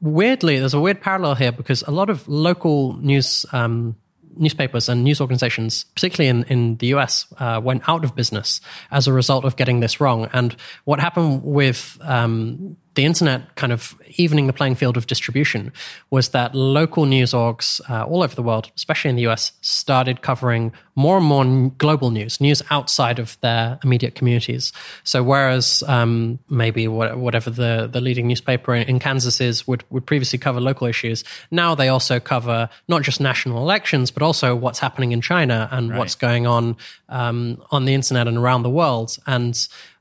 [0.00, 3.96] weirdly, there's a weird parallel here because a lot of local news um,
[4.38, 8.60] newspapers and news organizations, particularly in, in the US, uh, went out of business
[8.90, 10.28] as a result of getting this wrong.
[10.32, 15.72] And what happened with um, the internet kind of evening the playing field of distribution
[16.10, 20.20] was that local news orgs uh, all over the world, especially in the US, started
[20.20, 24.72] covering more and more global news, news outside of their immediate communities.
[25.04, 30.40] So whereas um, maybe whatever the, the leading newspaper in Kansas is would, would previously
[30.40, 31.22] cover local issues,
[31.52, 35.90] now they also cover not just national elections, but also what's happening in China and
[35.90, 35.98] right.
[36.00, 36.76] what's going on
[37.10, 39.16] um, on the internet and around the world.
[39.24, 39.56] And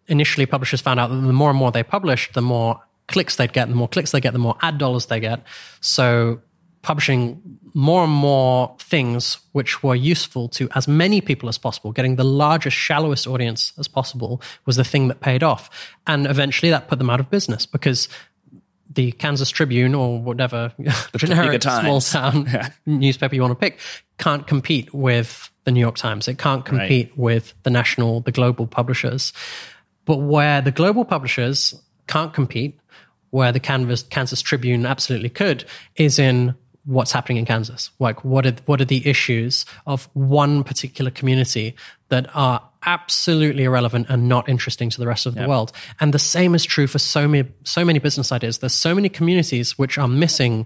[0.08, 3.54] initially publishers found out that the more and more they published, the more clicks they'd
[3.54, 5.42] get, the more clicks they get, the more ad dollars they get.
[5.82, 6.42] So
[6.82, 7.42] publishing
[7.74, 12.24] more and more things which were useful to as many people as possible, getting the
[12.24, 15.70] largest, shallowest audience as possible was the thing that paid off.
[16.08, 18.08] And eventually that put them out of business because
[18.94, 20.74] the Kansas Tribune or whatever
[21.18, 22.70] generic small town yeah.
[22.86, 23.80] newspaper you want to pick
[24.18, 26.28] can't compete with the New York Times.
[26.28, 27.18] It can't compete right.
[27.18, 29.34] with the national, the global publishers.
[30.06, 31.76] But where the global publishers
[32.08, 32.80] can't compete,
[33.32, 35.66] where the Canvas, Kansas Tribune absolutely could
[35.96, 36.56] is in
[36.86, 37.92] what's happening in Kansas.
[38.00, 41.76] Like, what are, what are the issues of one particular community
[42.08, 45.50] that are absolutely irrelevant and not interesting to the rest of the yep.
[45.50, 45.74] world?
[46.00, 48.60] And the same is true for so many, so many business ideas.
[48.60, 50.66] There's so many communities which are missing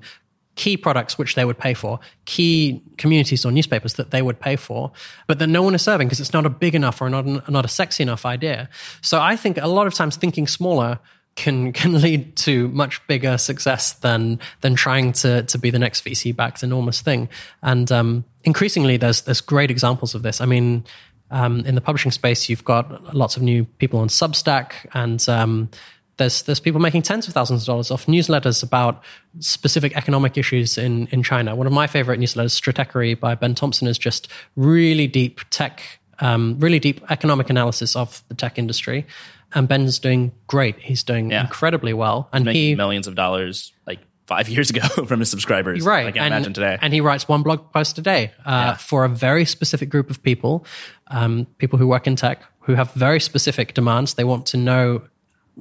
[0.56, 4.56] key products which they would pay for, key communities or newspapers that they would pay
[4.56, 4.92] for,
[5.26, 7.66] but that no one is serving because it's not a big enough or not, not
[7.66, 8.70] a sexy enough idea.
[9.02, 11.00] So I think a lot of times thinking smaller
[11.42, 16.06] can can lead to much bigger success than than trying to to be the next
[16.06, 17.28] VC backed enormous thing.
[17.62, 20.40] And um, increasingly, there's there's great examples of this.
[20.40, 20.86] I mean,
[21.32, 25.70] um, in the publishing space, you've got lots of new people on Substack, and um,
[26.18, 29.04] there's there's people making tens of thousands of dollars off newsletters about
[29.40, 31.56] specific economic issues in in China.
[31.56, 35.82] One of my favorite newsletters, Stratechery by Ben Thompson, is just really deep tech,
[36.20, 39.08] um, really deep economic analysis of the tech industry
[39.54, 40.80] and Ben's doing great.
[40.80, 41.42] He's doing yeah.
[41.42, 45.86] incredibly well, and he millions of dollars like five years ago from his subscribers.
[45.86, 46.78] Right, I can't and, imagine today.
[46.82, 48.78] And he writes one blog post a day uh, yeah.
[48.78, 50.66] for a very specific group of people,
[51.08, 54.14] um, people who work in tech who have very specific demands.
[54.14, 55.02] They want to know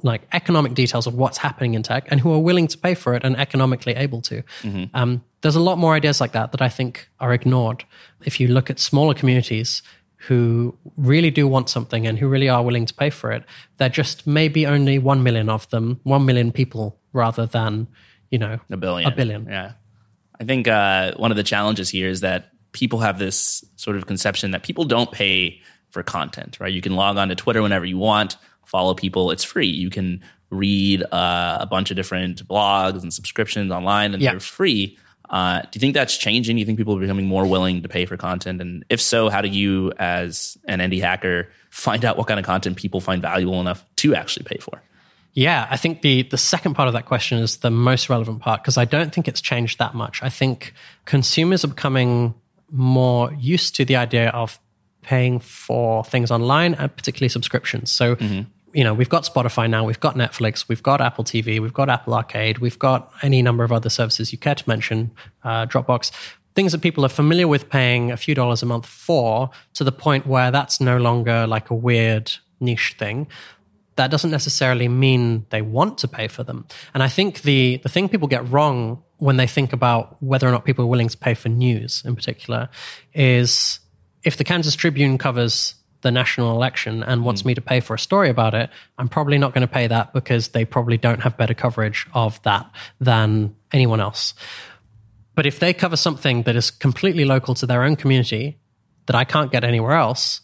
[0.03, 3.13] like economic details of what's happening in tech and who are willing to pay for
[3.13, 4.41] it and economically able to.
[4.61, 4.85] Mm-hmm.
[4.93, 7.83] Um, there's a lot more ideas like that that I think are ignored.
[8.23, 9.81] If you look at smaller communities
[10.27, 13.43] who really do want something and who really are willing to pay for it.
[13.77, 17.87] There just maybe only 1 million of them, 1 million people rather than,
[18.29, 19.11] you know, a billion.
[19.11, 19.45] A billion.
[19.45, 19.71] Yeah.
[20.39, 24.05] I think uh, one of the challenges here is that people have this sort of
[24.05, 25.59] conception that people don't pay
[25.89, 26.71] for content, right?
[26.71, 29.67] You can log on to Twitter whenever you want, follow people, it's free.
[29.67, 34.31] You can read uh, a bunch of different blogs and subscriptions online and yeah.
[34.31, 34.97] they're free.
[35.31, 36.57] Uh, do you think that's changing?
[36.57, 38.59] Do you think people are becoming more willing to pay for content?
[38.59, 42.45] And if so, how do you, as an indie hacker, find out what kind of
[42.45, 44.83] content people find valuable enough to actually pay for?
[45.33, 48.61] Yeah, I think the the second part of that question is the most relevant part
[48.61, 50.21] because I don't think it's changed that much.
[50.21, 50.73] I think
[51.05, 52.33] consumers are becoming
[52.69, 54.59] more used to the idea of
[55.01, 57.89] paying for things online and particularly subscriptions.
[57.89, 58.41] So mm-hmm
[58.73, 61.89] you know, we've got Spotify now, we've got Netflix, we've got Apple TV, we've got
[61.89, 65.11] Apple Arcade, we've got any number of other services you care to mention,
[65.43, 66.11] uh, Dropbox,
[66.55, 69.91] things that people are familiar with paying a few dollars a month for to the
[69.91, 73.27] point where that's no longer like a weird niche thing.
[73.95, 76.65] That doesn't necessarily mean they want to pay for them.
[76.93, 80.51] And I think the, the thing people get wrong when they think about whether or
[80.51, 82.69] not people are willing to pay for news in particular
[83.13, 83.79] is
[84.23, 87.49] if the Kansas Tribune covers the national election and wants hmm.
[87.49, 90.13] me to pay for a story about it, I'm probably not going to pay that
[90.13, 94.33] because they probably don't have better coverage of that than anyone else.
[95.35, 98.57] But if they cover something that is completely local to their own community
[99.05, 100.41] that I can't get anywhere else,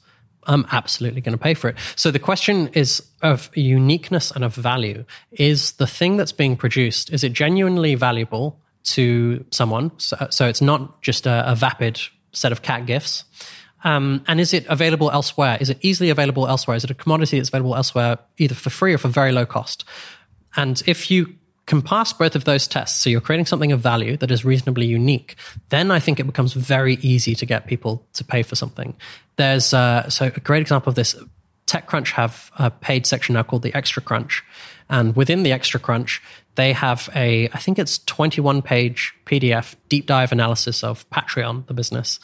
[0.47, 1.77] I'm absolutely going to pay for it.
[1.95, 5.03] So the question is of uniqueness and of value.
[5.31, 9.91] Is the thing that's being produced, is it genuinely valuable to someone?
[9.97, 11.99] So, so it's not just a, a vapid
[12.31, 13.25] set of cat gifts.
[13.87, 15.57] Um, and is it available elsewhere?
[15.61, 16.75] Is it easily available elsewhere?
[16.75, 19.85] Is it a commodity that's available elsewhere, either for free or for very low cost?
[20.57, 21.33] And if you
[21.67, 24.87] can pass both of those tests, so you're creating something of value that is reasonably
[24.87, 25.37] unique,
[25.69, 28.93] then I think it becomes very easy to get people to pay for something.
[29.37, 31.15] There's uh, so a great example of this.
[31.67, 34.43] TechCrunch have a paid section now called the Extra Crunch,
[34.89, 36.21] and within the Extra Crunch,
[36.57, 41.73] they have a I think it's 21 page PDF deep dive analysis of Patreon, the
[41.73, 42.19] business.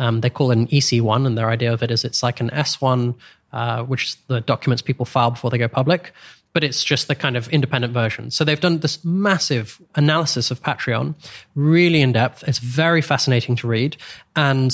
[0.00, 2.50] Um, they call it an EC1, and their idea of it is it's like an
[2.50, 3.14] S1,
[3.52, 6.12] uh, which is the documents people file before they go public
[6.54, 8.30] but it's just the kind of independent version.
[8.30, 11.16] So they've done this massive analysis of Patreon,
[11.56, 12.44] really in depth.
[12.46, 13.96] It's very fascinating to read.
[14.36, 14.72] And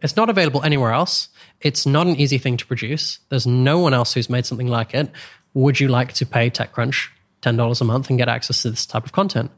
[0.00, 1.28] it's not available anywhere else.
[1.60, 3.18] It's not an easy thing to produce.
[3.28, 5.10] There's no one else who's made something like it.
[5.52, 7.08] Would you like to pay TechCrunch
[7.42, 9.50] $10 a month and get access to this type of content?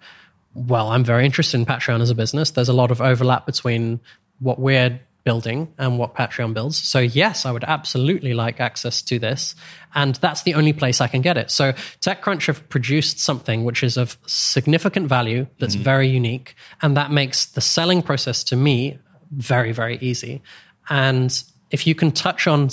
[0.55, 2.51] Well, I'm very interested in Patreon as a business.
[2.51, 4.01] There's a lot of overlap between
[4.39, 6.76] what we're building and what Patreon builds.
[6.76, 9.55] So yes, I would absolutely like access to this.
[9.95, 11.51] And that's the only place I can get it.
[11.51, 15.85] So TechCrunch have produced something which is of significant value that's mm-hmm.
[15.85, 16.55] very unique.
[16.80, 18.99] And that makes the selling process to me
[19.30, 20.43] very, very easy.
[20.91, 22.68] And if you can touch on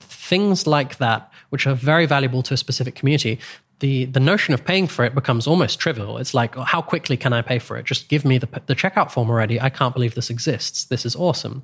[0.00, 3.40] things like that, which are very valuable to a specific community,
[3.80, 6.18] the, the notion of paying for it becomes almost trivial.
[6.18, 7.86] It's like, oh, how quickly can I pay for it?
[7.86, 9.60] Just give me the, the checkout form already.
[9.60, 10.84] I can't believe this exists.
[10.84, 11.62] This is awesome.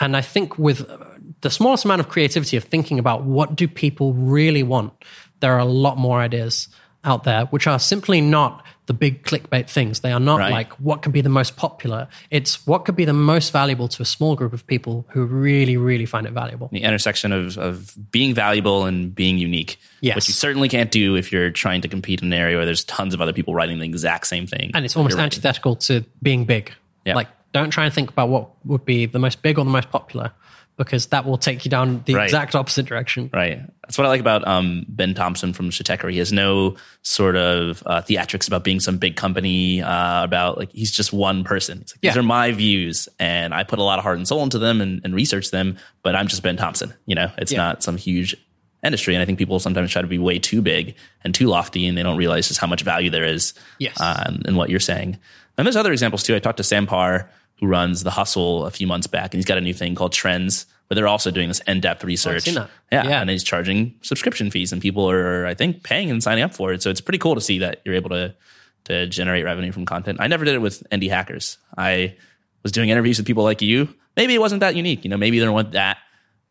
[0.00, 0.90] And I think with
[1.42, 4.92] the smallest amount of creativity of thinking about what do people really want,
[5.40, 6.68] there are a lot more ideas
[7.04, 10.00] out there, which are simply not the big clickbait things.
[10.00, 10.50] They are not Right.
[10.50, 12.08] like what could be the most popular.
[12.30, 15.76] It's what could be the most valuable to a small group of people who really,
[15.76, 16.68] really find it valuable.
[16.72, 19.78] the intersection of, of being valuable and being unique.
[20.00, 20.16] Yes.
[20.16, 22.84] Which you certainly can't do if you're trying to compete in an area where there's
[22.84, 24.72] tons of other people writing the exact same thing.
[24.74, 26.72] And it's almost antithetical to being big.
[27.04, 27.14] Yeah.
[27.14, 29.90] Like, don't try and think about what would be the most big or the most
[29.90, 30.32] popular,
[30.80, 32.24] because that will take you down the Right.
[32.24, 33.28] exact opposite direction.
[33.32, 33.60] Right.
[33.82, 36.12] That's what I like about um, Ben Thompson from Stratechery.
[36.12, 39.82] He has no sort of uh, theatrics about being some big company.
[39.82, 41.78] Uh, about like he's just one person.
[41.80, 42.18] Like, These Yeah.
[42.20, 45.00] are my views, and I put a lot of heart and soul into them and,
[45.04, 45.76] and research them.
[46.02, 46.94] But I'm just Ben Thompson.
[47.04, 47.58] You know, it's Yeah.
[47.58, 48.34] not some huge
[48.82, 49.14] industry.
[49.14, 51.98] And I think people sometimes try to be way too big and too lofty, and
[51.98, 53.52] they don't realize just how much value there is.
[53.78, 54.00] Yes.
[54.00, 55.18] Uh, in- in what you're saying.
[55.58, 56.34] And there's other examples too.
[56.34, 57.28] I talked to Sam Parr,
[57.60, 60.12] who runs the Hustle, a few months back, and he's got a new thing called
[60.12, 62.48] Trends, where they're also doing this in-depth research.
[62.48, 63.20] Yeah, Yeah.
[63.20, 66.72] and he's charging subscription fees, and people are, I think, paying and signing up for
[66.72, 66.82] it.
[66.82, 68.34] So it's pretty cool to see that you're able to
[68.84, 70.18] to generate revenue from content.
[70.22, 71.58] I never did it with indie hackers.
[71.76, 72.16] I
[72.62, 73.94] was doing interviews with people like you.
[74.16, 75.04] Maybe it wasn't that unique.
[75.04, 75.98] You know, maybe there weren't that.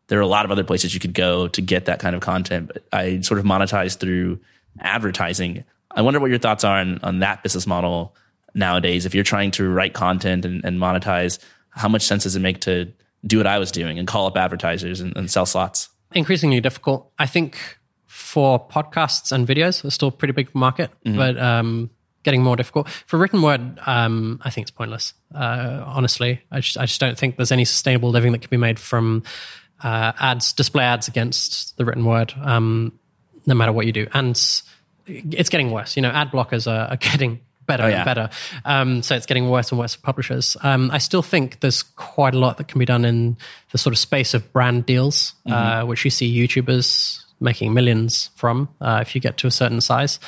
[0.06, 2.22] There are a lot of other places you could go to get that kind of
[2.22, 2.68] content.
[2.72, 4.38] But I sort of monetized through
[4.78, 5.64] advertising.
[5.90, 8.14] I wonder what your thoughts are on, on that business model
[8.54, 9.06] nowadays.
[9.06, 11.38] If you're trying to write content and, and monetize,
[11.70, 12.92] how much sense does it make to
[13.26, 15.88] do what I was doing and call up advertisers and, and sell slots?
[16.12, 17.10] Increasingly difficult.
[17.18, 17.58] I think
[18.06, 21.16] for podcasts and videos, it's still a pretty big market, Mm-hmm.
[21.16, 21.90] but um,
[22.22, 22.88] getting more difficult.
[23.06, 25.14] For written word, um, I think it's pointless.
[25.34, 28.56] Uh, honestly, I just, I just don't think there's any sustainable living that can be
[28.56, 29.22] made from
[29.82, 32.98] uh, ads, display ads against the written word, um,
[33.46, 34.06] no matter what you do.
[34.12, 34.30] And
[35.06, 35.96] it's getting worse.
[35.96, 37.40] You know, ad blockers are, are getting
[37.70, 37.96] better Oh, yeah.
[38.02, 38.30] and better.
[38.64, 40.56] Um, so it's getting worse and worse for publishers.
[40.62, 43.36] Um, I still think there's quite a lot that can be done in
[43.72, 48.68] the sort of space of brand deals, uh, which you see YouTubers making millions from
[48.82, 50.18] uh, if you get to a certain size.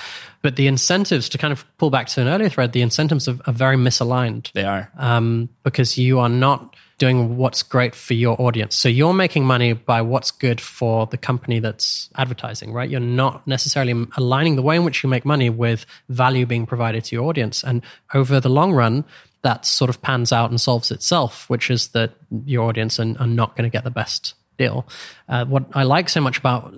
[0.40, 3.36] But the incentives, to kind of pull back to an earlier thread, the incentives are,
[3.46, 4.90] are very misaligned They are.
[4.96, 8.76] um, because you are not doing what's great for your audience.
[8.76, 12.88] So you're making money by what's good for the company that's advertising, right?
[12.88, 17.02] You're not necessarily aligning the way in which you make money with value being provided
[17.02, 17.64] to your audience.
[17.64, 17.82] And
[18.14, 19.04] over the long run,
[19.42, 22.12] that sort of pans out and solves itself, which is that
[22.46, 24.86] your audience are, are not going to get the best deal.
[25.28, 26.72] Uh, what I like so much about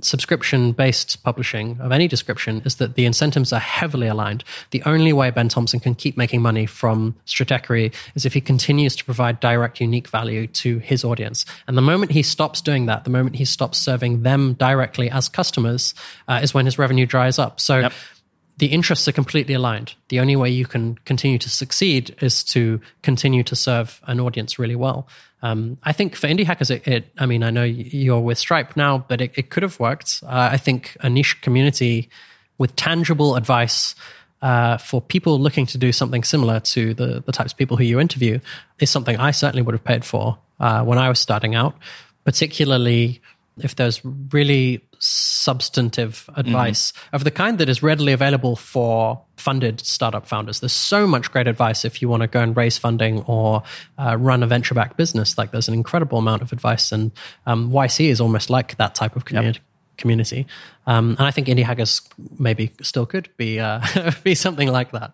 [0.00, 4.44] subscription based publishing of any description is that the incentives are heavily aligned.
[4.70, 8.96] The only way Ben Thompson can keep making money from Stratechery is if he continues
[8.96, 11.44] to provide direct, unique value to his audience.
[11.66, 15.28] And the moment he stops doing that, the moment he stops serving them directly as
[15.28, 15.94] customers,
[16.28, 17.60] uh, is when his revenue dries up.
[17.60, 17.92] So Yep.
[18.60, 19.94] The interests are completely aligned.
[20.08, 24.58] The only way you can continue to succeed is to continue to serve an audience
[24.58, 25.08] really well.
[25.40, 28.76] Um, I think for indie hackers, it, it, I mean, I know you're with Stripe
[28.76, 30.20] now, but it, it could have worked.
[30.22, 32.10] Uh, I think a niche community
[32.58, 33.94] with tangible advice
[34.42, 37.84] uh, for people looking to do something similar to the, the types of people who
[37.84, 38.40] you interview
[38.78, 41.74] is something I certainly would have paid for uh, when I was starting out,
[42.24, 43.22] particularly
[43.64, 47.16] if there's really substantive advice mm-hmm.
[47.16, 50.60] of the kind that is readily available for funded startup founders.
[50.60, 53.62] There's so much great advice if you want to go and raise funding or
[53.98, 55.38] uh, run a venture backed business.
[55.38, 57.10] Like there's an incredible amount of advice, and
[57.46, 59.58] um, YC is almost like that type of community.
[59.58, 59.66] Yep.
[59.96, 60.46] Community,
[60.86, 62.00] um, and I think indie hackers
[62.38, 63.82] maybe still could be uh,
[64.24, 65.12] be something like that.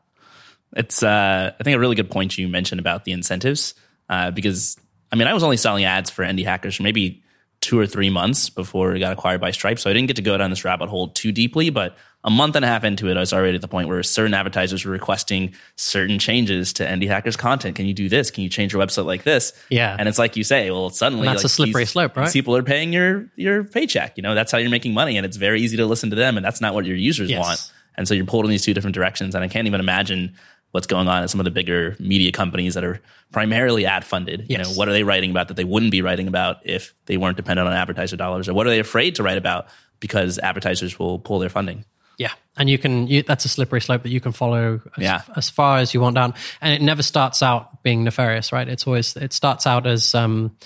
[0.77, 3.75] It's uh, I think a really good point you mentioned about the incentives
[4.09, 4.77] uh, because
[5.11, 7.25] I mean I was only selling ads for indie hackers for maybe
[7.61, 9.79] two or three months before it got acquired by Stripe.
[9.79, 12.57] So I didn't get to go down this rabbit hole too deeply, but a month
[12.57, 14.91] and a half into it, I was already at the point where certain advertisers were
[14.91, 17.77] requesting certain changes to Indie Hackers content.
[17.77, 18.33] Can you do this?
[18.33, 19.53] Can you change your website like this?
[19.69, 19.95] Yeah.
[19.97, 22.33] And it's like you say, well, suddenly and that's like, a slippery these, slope, right?
[22.33, 24.17] people are paying your your paycheck.
[24.17, 26.37] You know, that's how you're making money, and it's very easy to listen to them,
[26.37, 27.41] and that's not what your users yes.
[27.41, 27.73] want.
[27.97, 30.35] And so you're pulled in these two different directions, and I can't even imagine
[30.71, 33.01] what's going on at some of the bigger media companies that are
[33.33, 34.47] primarily ad funded.
[34.49, 34.51] Yes.
[34.51, 37.17] You know, what are they writing about that they wouldn't be writing about if they
[37.17, 39.67] weren't dependent on advertiser dollars, or what are they afraid to write about
[40.01, 41.85] because advertisers will pull their funding?
[42.19, 43.07] Yeah, and you can.
[43.09, 45.23] You, that's a slippery slope that you can follow as, yeah.
[45.37, 48.67] as far as you want down, and it never starts out being nefarious, right?
[48.67, 50.57] It's always it starts out as, um,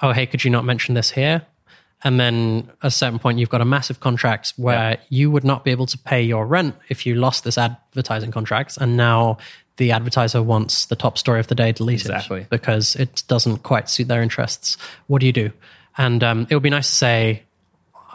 [0.00, 1.44] oh hey, could you not mention this here?
[2.04, 4.96] And then at a certain point, you've got a massive contract where yeah.
[5.08, 8.76] you would not be able to pay your rent if you lost this advertising contract.
[8.78, 9.38] And now
[9.76, 12.46] the advertiser wants the top story of the day deleted exactly.
[12.50, 14.76] because it doesn't quite suit their interests.
[15.06, 15.52] What do you do?
[15.98, 17.42] And um, it would be nice to say,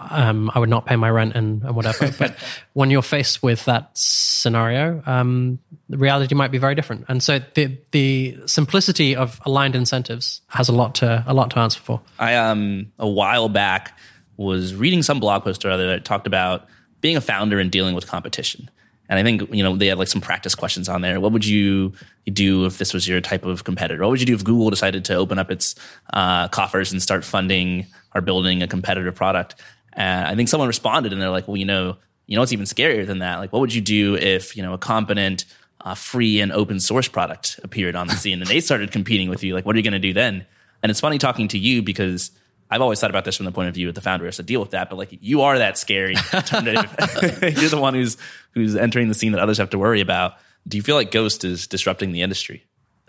[0.09, 2.11] um, I would not pay my rent and, and whatever.
[2.19, 2.35] but
[2.73, 7.05] when you're faced with that scenario, um, the reality might be very different.
[7.07, 11.59] And so the the simplicity of aligned incentives has a lot to a lot to
[11.59, 12.01] answer for.
[12.19, 13.97] I um a while back
[14.37, 16.65] was reading some blog post or other that talked about
[17.01, 18.69] being a founder and dealing with competition.
[19.09, 21.19] And I think you know they had like some practice questions on there.
[21.19, 21.91] What would you
[22.31, 24.03] do if this was your type of competitor?
[24.03, 25.75] What would you do if Google decided to open up its
[26.13, 29.55] uh, coffers and start funding or building a competitive product?
[29.93, 32.65] And I think someone responded and they're like, well, you know, you know, it's even
[32.65, 33.37] scarier than that.
[33.37, 35.45] Like, what would you do if, you know, a competent,
[35.81, 39.43] uh, free and open source product appeared on the scene and they started competing with
[39.43, 39.53] you?
[39.53, 40.45] Like, what are you going to do then?
[40.83, 42.31] And it's funny talking to you because
[42.71, 44.43] I've always thought about this from the point of view of the founder has to
[44.43, 46.13] deal with that, but like you are that scary.
[46.33, 48.17] You're the one who's
[48.51, 50.35] who's entering the scene that others have to worry about.
[50.67, 52.63] Do you feel like Ghost is disrupting the industry?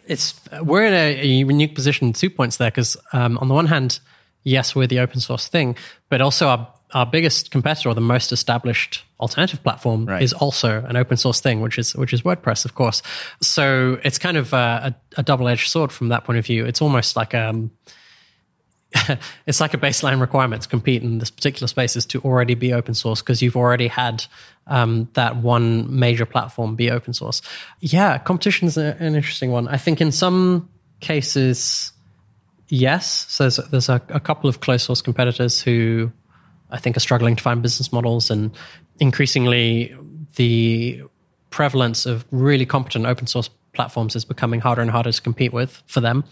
[0.07, 2.13] It's we're in a, a unique position.
[2.13, 4.01] Two points there because um, on the one hand,
[4.45, 5.77] yes, we're the open source thing,
[6.09, 10.23] but also our, our biggest competitor or the most established alternative platform right.
[10.23, 13.03] is also an open source thing, which is which is WordPress, of course.
[13.41, 16.65] So it's kind of a, a, a double edged sword from that point of view.
[16.65, 17.71] It's almost like um,
[19.47, 22.73] it's like a baseline requirement to compete in this particular space is to already be
[22.73, 24.25] open source because you've already had
[24.67, 27.43] um, that one major platform be open source.
[27.81, 29.69] Yeah, competition is an interesting one.
[29.69, 30.69] I think in some
[31.01, 31.93] cases
[32.73, 33.27] yes.
[33.29, 36.11] So there's, there's a, a, couple of closed source competitors who
[36.71, 38.51] I think are struggling to find business models, and
[38.99, 39.95] increasingly
[40.37, 41.03] the
[41.51, 45.83] prevalence of really competent open source platforms is becoming harder and harder to compete with
[45.87, 46.25] for them.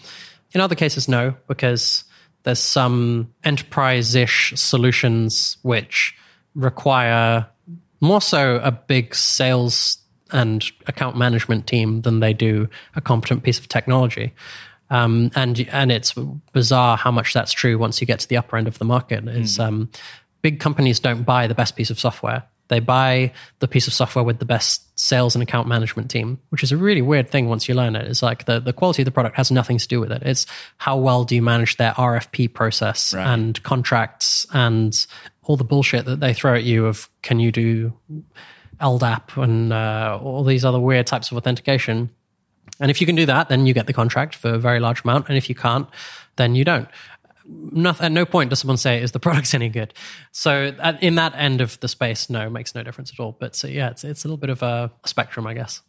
[0.53, 2.05] In other cases, no, because
[2.45, 6.17] there's some enterprise-ish solutions which
[6.55, 7.47] require
[8.01, 9.99] more so a big sales
[10.33, 14.33] and account management team than they do a competent piece of technology.
[14.91, 16.15] Um, and and it's
[16.53, 19.27] bizarre how much that's true once you get to the upper end of the market.
[19.29, 19.65] Is mm.
[19.65, 19.91] um,
[20.43, 24.25] big companies don't buy the best piece of software; they buy the piece of software
[24.25, 27.69] with the best sales and account management team, which is a really weird thing once
[27.69, 28.07] you learn it.
[28.09, 30.23] It's like the the quality of the product has nothing to do with it.
[30.25, 30.47] It's
[30.79, 33.27] how well do you manage their RFP process right.
[33.27, 35.07] and contracts and
[35.43, 37.93] all the bullshit that they throw at you of can you do
[38.81, 42.11] LDAP and uh, all these other weird types of authentication
[42.81, 45.05] and if you can do that, then you get the contract for a very large
[45.05, 45.29] amount.
[45.29, 45.87] And if you can't,
[46.37, 46.89] then you don't.
[47.47, 49.93] Not, at no point does someone say, is the product any good?
[50.33, 53.37] So in that end of the space, no, makes no difference at all.
[53.39, 55.83] But so, yeah, it's, it's a little bit of a spectrum, I guess.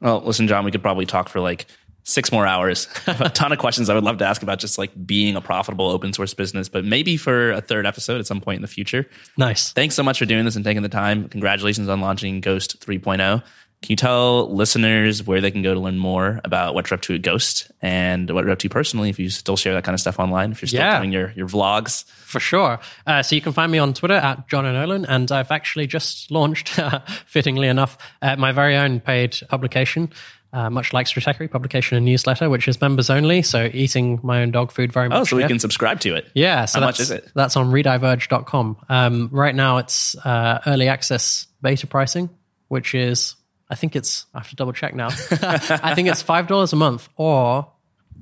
[0.00, 1.66] Well, listen, John, we could probably talk for like
[2.04, 2.86] six more hours.
[3.06, 5.90] a ton of questions I would love to ask about just like being a profitable
[5.90, 9.08] open source business, but maybe for a third episode at some point in the future.
[9.36, 9.72] Nice.
[9.72, 11.28] Thanks so much for doing this and taking the time.
[11.28, 13.42] Congratulations on launching Ghost 3.0.
[13.82, 17.02] Can you tell listeners where they can go to learn more about what you're up
[17.02, 19.10] to at Ghost and what you're up to personally?
[19.10, 20.98] If you still share that kind of stuff online, if you're still Yeah.
[20.98, 22.04] doing your your vlogs.
[22.08, 22.80] For sure.
[23.06, 26.30] Uh, so you can find me on Twitter at John O'Nolan, and I've actually just
[26.30, 26.68] launched,
[27.26, 30.10] fittingly enough, uh, my very own paid publication,
[30.52, 33.42] uh, much like Stratechery, publication and newsletter, which is members only.
[33.42, 35.18] So eating my own dog food very much.
[35.20, 35.48] Oh, so we here.
[35.48, 36.26] can subscribe to it.
[36.34, 37.28] Yeah, so How much is it?
[37.34, 38.78] That's on rediverge.com.
[38.88, 42.30] Um, right now, it's uh, early access beta pricing,
[42.68, 43.36] which is,
[43.68, 45.08] I think it's, I have to double check now.
[45.30, 47.08] I think it's $5 a month.
[47.16, 47.70] Or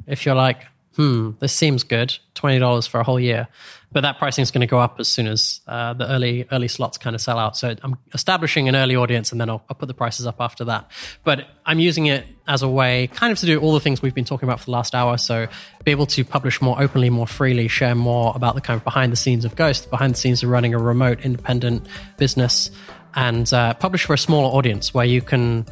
[0.06, 0.64] if you're like,
[0.96, 3.48] hmm, this seems good, $20 for a whole year.
[3.92, 6.66] But that pricing is going to go up as soon as uh, the early early
[6.66, 7.56] slots kind of sell out.
[7.56, 10.64] So I'm establishing an early audience, and then I'll, I'll put the prices up after
[10.64, 10.90] that.
[11.22, 14.14] But I'm using it as a way, kind of, to do all the things we've
[14.14, 15.16] been talking about for the last hour.
[15.16, 15.46] So
[15.84, 19.12] be able to publish more openly, more freely, share more about the kind of behind
[19.12, 21.86] the scenes of Ghost, behind the scenes of running a remote independent
[22.16, 22.72] business,
[23.14, 25.66] and uh, publish for a smaller audience where you can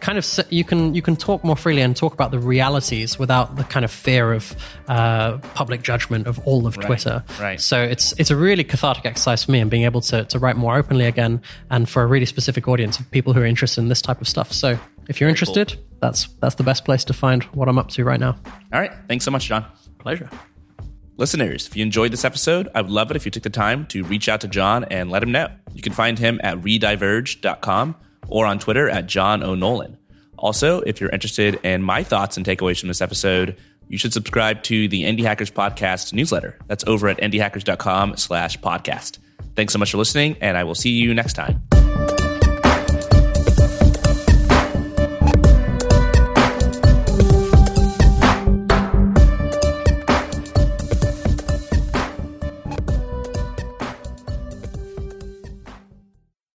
[0.00, 3.56] kind of you can you can talk more freely and talk about the realities without
[3.56, 4.54] the kind of fear of
[4.88, 7.24] uh, public judgment of all of Twitter.
[7.40, 7.60] right.
[7.60, 10.56] So it's it's a really cathartic exercise for me and being able to to write
[10.56, 13.88] more openly again and for a really specific audience of people who are interested in
[13.88, 14.52] this type of stuff.
[14.52, 14.78] So
[15.08, 18.20] if you're interested, that's that's the best place to find what I'm up to right
[18.20, 18.36] now.
[18.72, 18.92] All right.
[19.08, 19.64] Thanks so much, John.
[19.98, 20.28] Pleasure.
[21.18, 23.86] Listeners, if you enjoyed this episode, I would love it if you took the time
[23.86, 25.48] to reach out to John and let him know.
[25.72, 27.96] You can find him at rediverge.com
[28.28, 29.96] or on Twitter at John O'Nolan.
[30.38, 33.56] Also, if you're interested in my thoughts and takeaways from this episode,
[33.88, 36.58] you should subscribe to the Indie Hackers Podcast newsletter.
[36.66, 39.18] That's over at indiehackers.com slash podcast.
[39.54, 41.62] Thanks so much for listening, and I will see you next time.